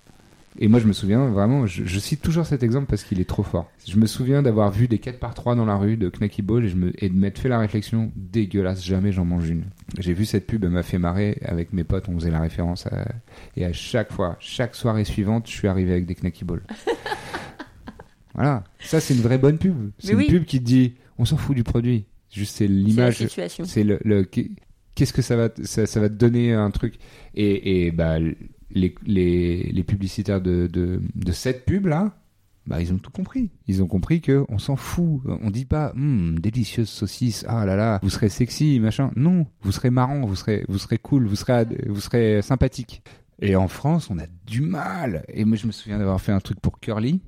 [0.58, 3.26] Et moi, je me souviens vraiment, je, je cite toujours cet exemple parce qu'il est
[3.28, 3.70] trop fort.
[3.86, 6.63] Je me souviens d'avoir vu des 4 par 3 dans la rue de Knacky Ball
[6.63, 9.65] et, je me, et de m'être fait la réflexion dégueulasse, jamais j'en mange une.
[10.00, 11.38] J'ai vu cette pub, elle m'a fait marrer.
[11.44, 12.88] Avec mes potes, on faisait la référence.
[12.88, 13.06] à-
[13.58, 16.63] et à chaque fois, chaque soirée suivante, je suis arrivé avec des Knacky Balls.
[18.34, 18.63] voilà.
[18.80, 19.91] Ça, c'est une vraie bonne pub.
[20.00, 20.28] C'est une oui.
[20.30, 22.06] pub qui te dit on s'en fout du produit.
[22.32, 23.18] Juste, c'est l'image.
[23.18, 23.66] situation.
[23.66, 24.24] C'est le, le-
[24.96, 26.96] qu'est-ce que ça va, te- ça, ça va te donner un truc?
[27.34, 32.18] Et, et bah, les, les, les publicitaires de, de, de cette pub là,
[32.68, 33.52] bah, ils ont tout compris.
[33.68, 35.22] Ils ont compris que on s'en fout.
[35.28, 39.12] On dit pas, Hum, délicieuse saucisse, ah là là, vous serez sexy, machin.
[39.15, 43.04] Non, vous serez marrant, vous serez, vous serez cool, vous serez, vous serez sympathique.
[43.42, 45.26] Et en France, on a du mal.
[45.30, 47.19] Et moi, je me souviens d'avoir fait un truc pour Curly.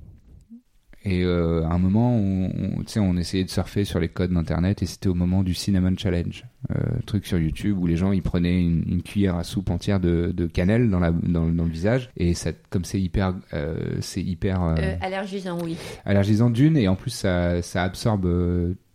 [1.10, 4.82] Et euh, à un moment, on, on- on essayait de surfer sur les codes d'internet
[4.82, 6.74] et c'était au moment du Cinnamon Challenge, euh,
[7.06, 10.32] truc sur YouTube où les gens ils prenaient une, une cuillère à soupe entière de,
[10.36, 14.22] de cannelle dans, la, dans, dans le visage et ça, comme c'est hyper, euh, c'est
[14.22, 15.76] hyper euh, allergisant, oui.
[16.04, 18.26] allergisant d'une et en plus ça, ça absorbe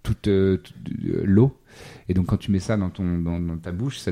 [0.03, 0.74] toute, toute,
[1.24, 1.57] l'eau
[2.10, 4.12] Et donc quand tu mets ça dans ton dans, ta bouche, ça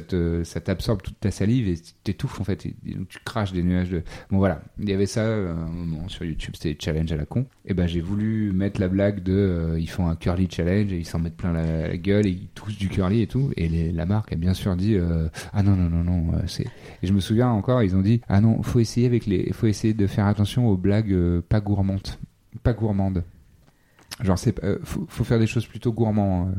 [0.61, 2.67] t'absorbe toute ta salive et t'étouffes en fait.
[2.83, 4.03] Donc tu craches des nuages de.
[4.29, 7.25] Bon voilà, il y avait ça euh, un moment sur YouTube, c'était challenge à la
[7.25, 7.45] con.
[7.65, 10.97] Et ben j'ai voulu mettre la blague de euh, ils font un curly challenge et
[10.97, 13.51] ils s'en mettent plein la, gueule et ils toussent du curly et tout.
[13.57, 16.67] Et la marque a bien sûr dit euh, ah non non non non c'est.
[17.03, 19.67] Et je me souviens encore, ils ont dit ah non faut essayer avec les faut
[19.67, 22.07] essayer de faire attention aux blagues pas gourmandes,
[22.63, 23.23] pas gourmandes.
[24.21, 26.51] Genre c'est faut, faut faire des choses plutôt gourmands.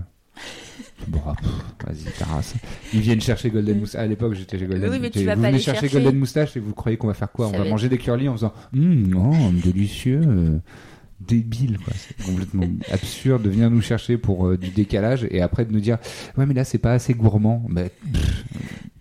[1.25, 2.55] Vas-y, ta race.
[2.93, 4.01] Ils viennent chercher Golden Moustache.
[4.03, 6.01] À l'époque, j'étais chez Golden Oui, mais tu Vous pas venez chercher chercher.
[6.03, 7.49] Golden Moustache et vous croyez qu'on va faire quoi?
[7.49, 10.61] On Ça va manger des curly en faisant Hum, oh, délicieux,
[11.21, 11.93] débile, quoi.
[11.97, 15.81] C'est complètement absurde de venir nous chercher pour euh, du décalage et après de nous
[15.81, 15.99] dire
[16.37, 17.65] Ouais, mais là, c'est pas assez gourmand.
[17.69, 18.45] Bah, pff,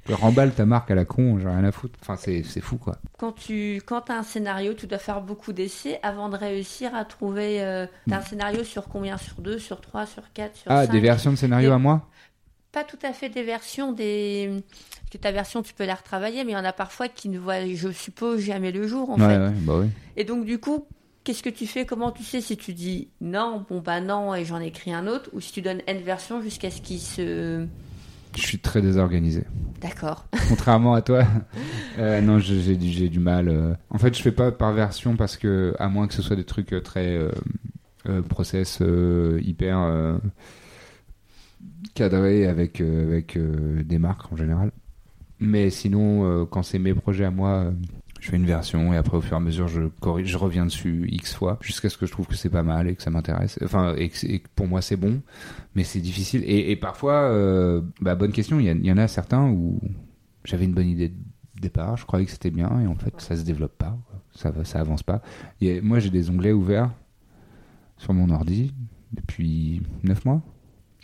[0.10, 1.97] remballe ta marque à la con, j'ai rien à foutre.
[2.02, 2.97] Enfin, c'est c'est fou, quoi.
[3.18, 7.06] Quand tu quand as un scénario, tu dois faire beaucoup d'essais avant de réussir à
[7.06, 7.62] trouver.
[7.62, 9.18] Euh, t'as un scénario sur combien?
[9.18, 11.78] Sur 2, sur 3, sur 4, sur Ah, 5 des versions de scénario Des- à
[11.78, 12.08] moi?
[12.72, 14.49] Pas tout à fait des versions, des.
[15.02, 17.28] Parce que ta version, tu peux la retravailler, mais il y en a parfois qui
[17.30, 19.38] ne voient, je suppose, jamais le jour, en Ouais, fait.
[19.38, 19.88] ouais, bah oui.
[20.16, 20.86] Et donc, du coup,
[21.26, 21.86] qu'est-ce que tu fais?
[21.86, 25.30] Comment tu sais si tu dis non, bon bah non, et j'en écris un autre,
[25.34, 27.68] ou si tu donnes N version jusqu'à ce qu'il se.
[28.36, 29.44] Je suis très désorganisé.
[29.82, 30.26] D'accord.
[30.50, 31.26] Contrairement à toi,
[31.98, 33.50] euh, non, j'ai du, mal.
[33.50, 33.74] euh.
[33.90, 36.44] En fait, je fais pas par version parce que, à moins que ce soit des
[36.44, 37.18] trucs euh, très
[38.08, 38.82] euh, process
[39.42, 40.20] hyper
[41.94, 44.72] cadrés avec avec des marques en général.
[45.40, 47.72] Mais sinon, quand c'est mes projets à moi,
[48.22, 50.66] je fais une version et après au fur et à mesure, je corrige, je reviens
[50.66, 53.10] dessus x fois jusqu'à ce que je trouve que c'est pas mal et que ça
[53.10, 53.58] m'intéresse.
[53.64, 55.22] Enfin, et que, pour moi c'est bon,
[55.74, 56.44] mais c'est difficile.
[56.46, 58.60] Et, parfois, euh, bah, bonne question.
[58.60, 59.82] Il y, en a certains où
[60.46, 61.16] j'avais une bonne idée de
[61.60, 63.98] départ, je croyais que c'était bien et en fait ça se développe pas,
[64.36, 65.24] ça va, ça avance pas.
[65.82, 66.92] Moi j'ai des onglets ouverts
[67.98, 68.72] sur mon ordi
[69.14, 70.44] depuis 9 mois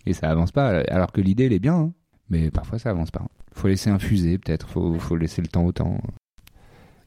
[0.05, 1.93] et ça avance pas alors que l'idée elle est bien, hein.
[2.29, 3.25] mais parfois ça avance pas.
[3.53, 5.99] Faut laisser infuser peut-être, faut, faut laisser le temps au temps.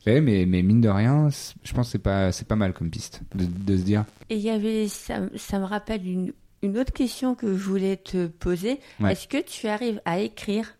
[0.06, 1.28] Ouais, mais, mais mine de rien,
[1.62, 4.04] je pense que c'est pas, c'est pas mal comme piste de, de se dire.
[4.30, 6.32] Et il y avait, ça, ça me rappelle une,
[6.62, 8.80] une autre question que je voulais te poser.
[9.00, 9.12] Ouais.
[9.12, 10.74] Est-ce que tu arrives à écrire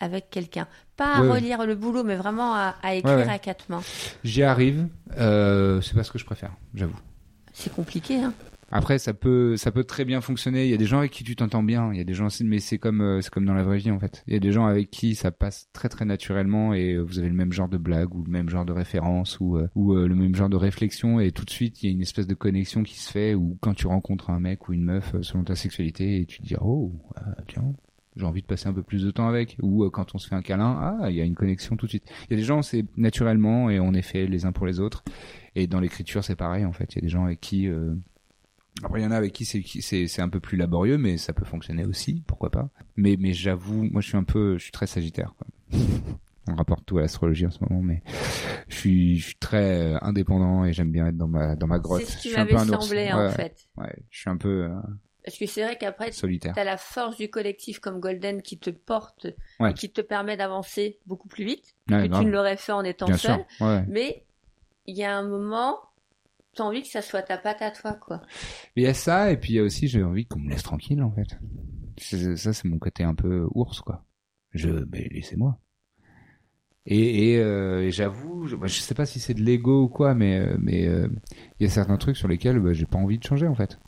[0.00, 0.68] avec quelqu'un?
[0.96, 3.82] Pas à Ouais, relire le boulot, mais vraiment à, à écrire à quatre mains.
[4.24, 6.98] J'y arrive, euh, c'est pas ce que je préfère, j'avoue.
[7.54, 8.34] C'est compliqué, hein
[8.70, 10.64] Après, ça peut, ça peut très bien fonctionner.
[10.64, 11.92] Il y a des gens avec qui tu t'entends bien.
[11.92, 13.90] Il y a des gens, mais c'est comme, euh, c'est comme dans la vraie vie
[13.90, 14.24] en fait.
[14.26, 17.18] Il y a des gens avec qui ça passe très très naturellement et euh, vous
[17.18, 19.94] avez le même genre de blague ou le même genre de référence ou euh, ou
[19.94, 22.34] le même genre de réflexion et tout de suite il y a une espèce de
[22.34, 25.54] connexion qui se fait ou quand tu rencontres un mec ou une meuf selon ta
[25.54, 26.92] sexualité et tu te dis oh
[27.48, 27.74] tiens
[28.16, 30.34] j'ai envie de passer un peu plus de temps avec ou quand on se fait
[30.34, 32.04] un câlin ah il y a une connexion tout de suite.
[32.28, 34.80] Il y a des gens c'est naturellement et on est fait les uns pour les
[34.80, 35.04] autres
[35.54, 36.94] et dans l'écriture c'est pareil en fait.
[36.94, 37.94] Il y a des gens avec qui euh,
[38.82, 41.44] après, il y en a avec qui c'est un peu plus laborieux, mais ça peut
[41.44, 42.68] fonctionner aussi, pourquoi pas.
[42.96, 45.34] Mais mais j'avoue, moi je suis un peu, je suis très Sagittaire.
[45.38, 45.46] Quoi.
[46.48, 48.02] On rapporte tout à l'astrologie en ce moment, mais
[48.68, 51.80] je suis, je suis très euh, indépendant et j'aime bien être dans ma dans ma
[51.80, 52.02] grotte.
[52.04, 53.66] C'est ce qui Je suis un m'avait semblé, Ouais, en fait.
[53.76, 54.68] Ouais, je suis un peu euh,
[55.24, 58.70] Parce que c'est vrai qu'après, tu as la force du collectif comme Golden qui te
[58.70, 59.26] porte
[59.58, 59.72] Ouais.
[59.72, 62.20] et qui te permet d'avancer beaucoup plus vite Ouais, que grave.
[62.22, 63.44] tu ne l'aurais fait en étant Bien seul.
[63.60, 63.84] Ouais.
[63.88, 64.24] Mais
[64.86, 65.80] il y a un moment,
[66.56, 68.22] tu as envie que ça soit ta patte à toi, quoi.
[68.74, 70.62] Il y a ça, et puis il y a aussi, j'ai envie qu'on me laisse
[70.62, 71.38] tranquille, en fait.
[72.36, 74.04] Ça, c'est mon côté un peu ours, quoi.
[74.52, 75.58] Je, mais laissez-moi.
[76.90, 80.38] Euh, et j'avoue, je, bah, je sais pas si c'est de l'ego ou quoi, mais
[80.38, 81.08] euh, mais euh,
[81.58, 83.78] il y a certains trucs sur lesquels bah, j'ai pas envie de changer, en fait.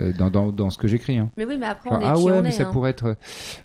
[0.00, 1.18] Euh, dans, dans, dans ce que j'écris.
[1.18, 1.30] Hein.
[1.36, 2.52] Mais oui, mais après, on est ah qui ouais, on mais est.
[2.52, 2.72] ça hein.
[2.72, 3.04] pourrait être.
[3.06, 3.14] euh,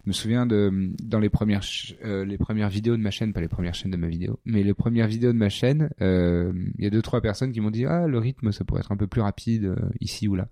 [0.04, 1.62] Je me souviens de dans les premières
[2.06, 4.64] euh, les premières vidéos de ma chaîne, pas les premières chaînes de ma vidéo, mais
[4.64, 5.90] les premières vidéos de ma chaîne.
[6.02, 8.80] euh, Il y a deux trois personnes qui m'ont dit ah le rythme ça pourrait
[8.82, 10.48] être un peu plus rapide euh, ici ou là.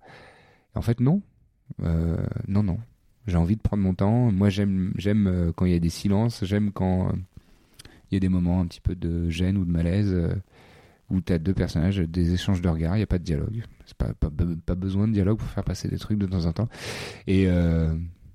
[0.75, 1.21] Et en fait non,
[2.47, 2.77] non non.
[3.27, 4.31] J'ai envie de prendre mon temps.
[4.31, 6.43] Moi j'aime j'aime quand il y a des silences.
[6.45, 7.11] J'aime quand
[8.09, 10.15] il y a des moments un petit peu de gêne ou de malaise.
[11.11, 13.63] Où tu as deux personnages, des échanges de regards, il n'y a pas de dialogue.
[13.85, 14.29] C'est pas, pas,
[14.65, 16.69] pas besoin de dialogue pour faire passer des trucs de temps en temps.
[17.27, 17.93] Et euh,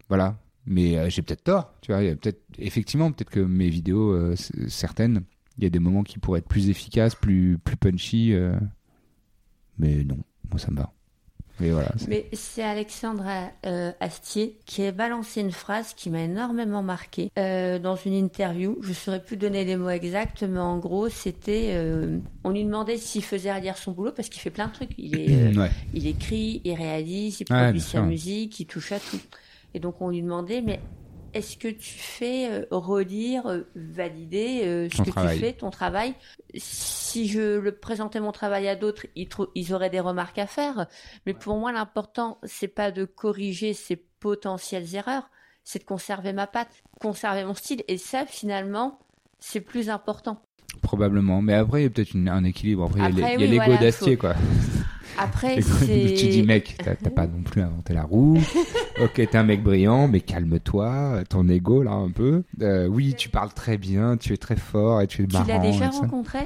[0.09, 0.39] voilà.
[0.67, 2.01] Mais euh, j'ai peut-être tort, tu vois.
[2.01, 4.35] Peut-être, effectivement, peut-être que mes vidéos, euh,
[4.67, 5.23] certaines,
[5.59, 8.33] il y a des moments qui pourraient être plus efficaces, plus, plus punchy.
[8.35, 8.59] euh,
[9.79, 10.19] mais non,
[10.51, 10.93] moi ça me va.
[11.59, 11.91] Mais voilà.
[11.97, 13.25] c'est- Mais c'est Alexandre
[13.65, 18.77] euh, Astier qui a balancé une phrase qui m'a énormément marqué euh, dans une interview.
[18.83, 21.71] Je ne saurais plus donner les mots exacts, mais en gros, c'était.
[21.75, 24.91] euh, on lui demandait s'il faisait relire son boulot parce qu'il fait plein de trucs.
[24.99, 25.71] Il, est, euh, ouais.
[25.95, 29.21] il écrit, il réalise, il produit sa musique, il touche à tout.
[29.75, 30.81] Et donc, on lui demandait, mais
[31.37, 35.39] est-ce que tu fais euh, relire, euh, valider euh, ce Ton que travail.
[35.39, 36.15] tu fais, ton travail?
[36.55, 40.87] Si je le présentais mon travail à d'autres, ils, auraient des remarques à faire.
[41.27, 45.31] Mais pour moi, l'important, c'est pas de corriger ces potentielles erreurs,
[45.65, 46.71] c'est de conserver ma patte,
[47.01, 47.83] conserver mon style.
[47.89, 48.99] Et ça, finalement,
[49.39, 50.41] c'est plus important.
[50.83, 51.43] Probablement.
[51.43, 52.85] Mais après, il y a peut-être un équilibre.
[52.85, 54.35] Après, il y a Après, les- il y a oui, l'ego voilà, d'acier, faut- quoi.
[55.19, 56.15] Après, c'est.
[56.19, 58.39] Tu dis, mec, t'as pas non plus inventé la roue.
[59.01, 61.23] ok, t'es un mec brillant, mais calme-toi.
[61.29, 62.43] Ton ego, là, un peu.
[62.63, 65.47] Euh, oui, tu parles très bien, tu es très fort et tu es Tu marrant.
[65.47, 66.41] l'as déjà rencontré?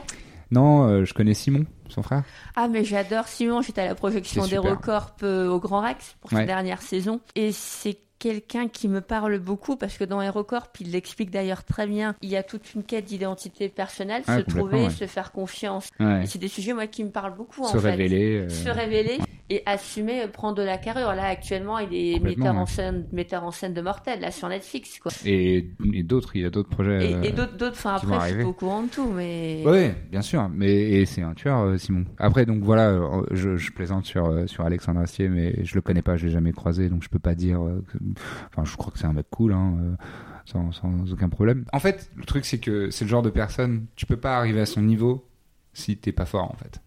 [0.51, 2.25] Non, euh, je connais Simon, son frère.
[2.57, 3.63] Ah, mais j'adore Simon.
[3.63, 6.41] J'étais à la projection des records euh, au Grand Rex pour Ouais.
[6.41, 7.21] sa dernière saison.
[7.37, 11.89] Et c'est quelqu'un qui me parle beaucoup parce que dans Aérocorp, il l'explique d'ailleurs très
[11.89, 14.91] bien, il y a toute une quête d'identité personnelle, Ouais, se trouver, ouais.
[14.91, 15.89] se faire confiance.
[15.99, 16.23] Ouais.
[16.27, 17.91] C'est des sujets, moi, qui me parlent beaucoup, Se en fait.
[17.91, 18.37] révéler.
[18.43, 19.19] euh, Se révéler
[19.53, 21.13] et assumer, euh, prendre de la carrure.
[21.15, 24.99] Là, actuellement, il est metteur en, scène, metteur en scène de Mortel, là, sur Netflix,
[25.01, 25.11] quoi.
[25.25, 27.11] Et, et d'autres, il y a d'autres projets.
[27.11, 29.65] Et, euh, et d'autres, d'autres, enfin, après, je suis pas au courant de tout, mais.
[29.67, 32.05] Oui, bien sûr, mais c'est un tueur, euh, Simon.
[32.19, 32.97] Après, donc voilà,
[33.33, 36.53] je, je plaisante sur sur Alexandre Astier, mais je le connais pas, je l'ai jamais
[36.53, 37.61] croisé, donc je peux pas dire.
[37.93, 37.99] que-
[38.49, 39.97] Enfin, je crois que c'est un mec cool, hein, euh,
[40.45, 40.71] sans,
[41.13, 41.65] aucun problème.
[41.73, 44.61] En fait, le truc c'est que c'est le genre de personne, tu peux pas arriver
[44.61, 45.27] à son niveau
[45.73, 46.81] si t'es pas fort, en fait.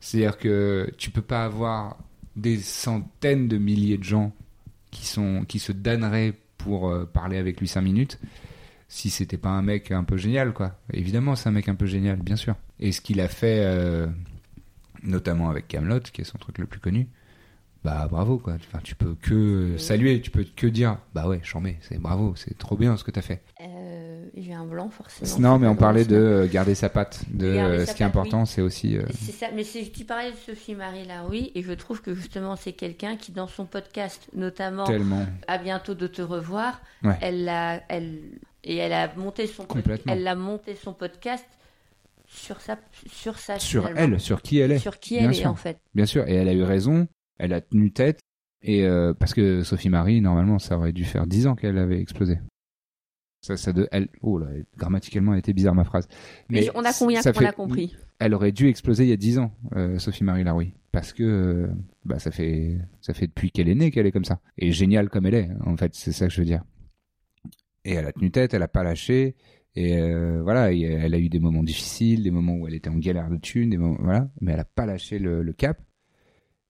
[0.00, 1.96] C'est-à-dire que tu peux pas avoir
[2.36, 4.32] des centaines de milliers de gens
[4.90, 8.18] qui sont qui se donneraient pour euh, parler avec lui cinq minutes
[8.88, 10.78] si c'était pas un mec un peu génial, quoi.
[10.92, 12.54] Évidemment, c'est un mec un peu génial, bien sûr.
[12.78, 14.06] Et ce qu'il a fait, euh,
[15.02, 17.08] notamment avec Camelot, qui est son truc le plus connu,
[17.84, 18.54] bah bravo, quoi.
[18.54, 22.56] Enfin, tu peux que saluer, tu peux que dire, bah ouais, chambé, c'est bravo, c'est
[22.56, 23.42] trop bien ce que t'as fait.
[23.60, 25.38] Euh, j'ai un blanc, forcément.
[25.50, 27.22] non, mais on parlait de garder sa patte.
[27.30, 28.96] De euh, sa ce qui est important, c'est aussi.
[28.96, 32.14] euh, C'est ça, mais c'est- tu parlais de Sophie Marie Laroui, et je trouve que
[32.14, 35.26] justement c'est quelqu'un qui, dans son podcast, notamment tellement.
[35.46, 37.16] à bientôt de te revoir, Ouais.
[37.20, 38.18] elle a, elle
[38.64, 39.66] et elle a monté son,
[40.08, 41.44] elle a monté son podcast
[42.26, 42.78] sur sa,
[43.12, 44.14] sur sa, Sur finalement.
[44.14, 44.78] elle, sur qui elle est.
[44.78, 45.76] sur qui Bien elle est en fait.
[45.94, 47.06] Bien sûr, et elle a eu raison,
[47.38, 48.20] elle a tenu tête,
[48.62, 52.00] et euh, parce que Sophie Marie, normalement, ça aurait dû faire 10 ans qu'elle avait
[52.00, 52.38] explosé.
[53.42, 54.46] Ça, ça de, elle, oh là,
[54.78, 56.08] grammaticalement, elle était bizarre ma phrase.
[56.48, 59.18] Mais, on a combien qu'on fait- a compris Elle aurait dû exploser il y a
[59.18, 61.66] 10 ans, euh, Sophie Marie Laroui, parce que euh,
[62.06, 65.10] bah ça fait ça fait depuis qu'elle est née qu'elle est comme ça, et géniale
[65.10, 65.50] comme elle est.
[65.66, 66.62] En fait, c'est ça que je veux dire.
[67.84, 69.34] Et elle a tenu tête, elle a pas lâché.
[69.76, 70.00] Et
[70.40, 73.28] voilà, et elle a eu des moments difficiles, des moments où elle était en galère
[73.28, 75.78] de thunes, des moments, voilà, mais elle a pas lâché le, le cap.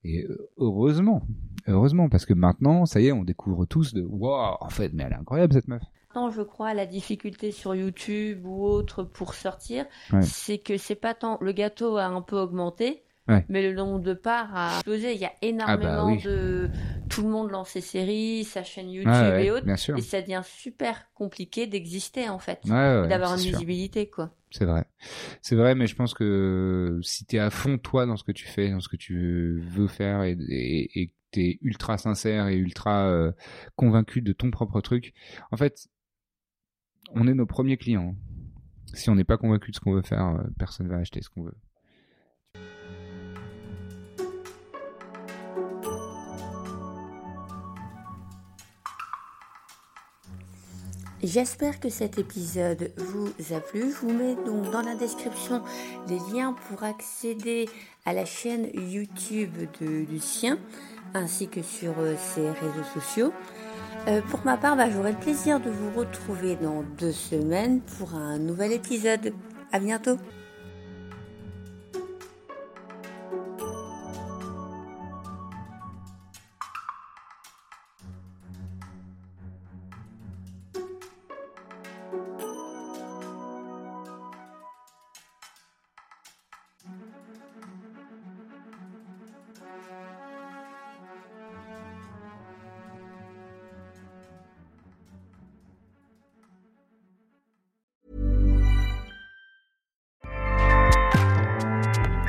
[0.07, 1.23] Et euh, heureusement,
[1.67, 5.03] heureusement, parce que maintenant, ça y est, on découvre tous de waouh, en fait, mais
[5.03, 5.81] elle est incroyable cette meuf.
[6.13, 10.21] Tant je crois la difficulté sur YouTube ou autre pour sortir, Ouais.
[10.21, 13.43] c'est que c'est pas tant le gâteau a un peu augmenté, Ouais.
[13.49, 15.13] mais le nombre de parts a explosé.
[15.13, 16.21] Il y a énormément Ah bah oui.
[16.23, 16.69] de
[17.09, 20.41] tout le monde lance ses séries, sa chaîne YouTube ouais, et autres, et ça devient
[20.45, 23.51] super compliqué d'exister en fait, ouais, d'avoir une sûr.
[23.53, 24.29] visibilité quoi.
[24.57, 24.85] C'est vrai.
[25.41, 28.47] C'est vrai, mais je pense que si t'es à fond toi dans ce que tu
[28.47, 33.33] fais, dans ce que tu veux faire et, que t'es ultra sincère et ultra euh,
[33.75, 35.13] convaincu de ton propre truc,
[35.51, 35.89] en fait,
[37.11, 38.15] on est nos premiers clients.
[38.93, 41.29] Si on n'est pas convaincu de ce qu'on veut faire, euh, personne va acheter ce
[41.29, 41.57] qu'on veut.
[51.25, 53.91] J'espère que cet épisode vous a plu.
[53.91, 55.63] Je vous mets donc dans la description
[56.07, 57.67] les liens pour accéder
[58.05, 60.59] à la chaîne YouTube de Lucien
[61.15, 63.33] ainsi que sur euh, ses réseaux sociaux.
[64.07, 68.13] Euh, pour ma part, bah, j'aurai le plaisir de vous retrouver dans deux semaines pour
[68.13, 69.33] un nouvel épisode.
[69.71, 70.17] À bientôt.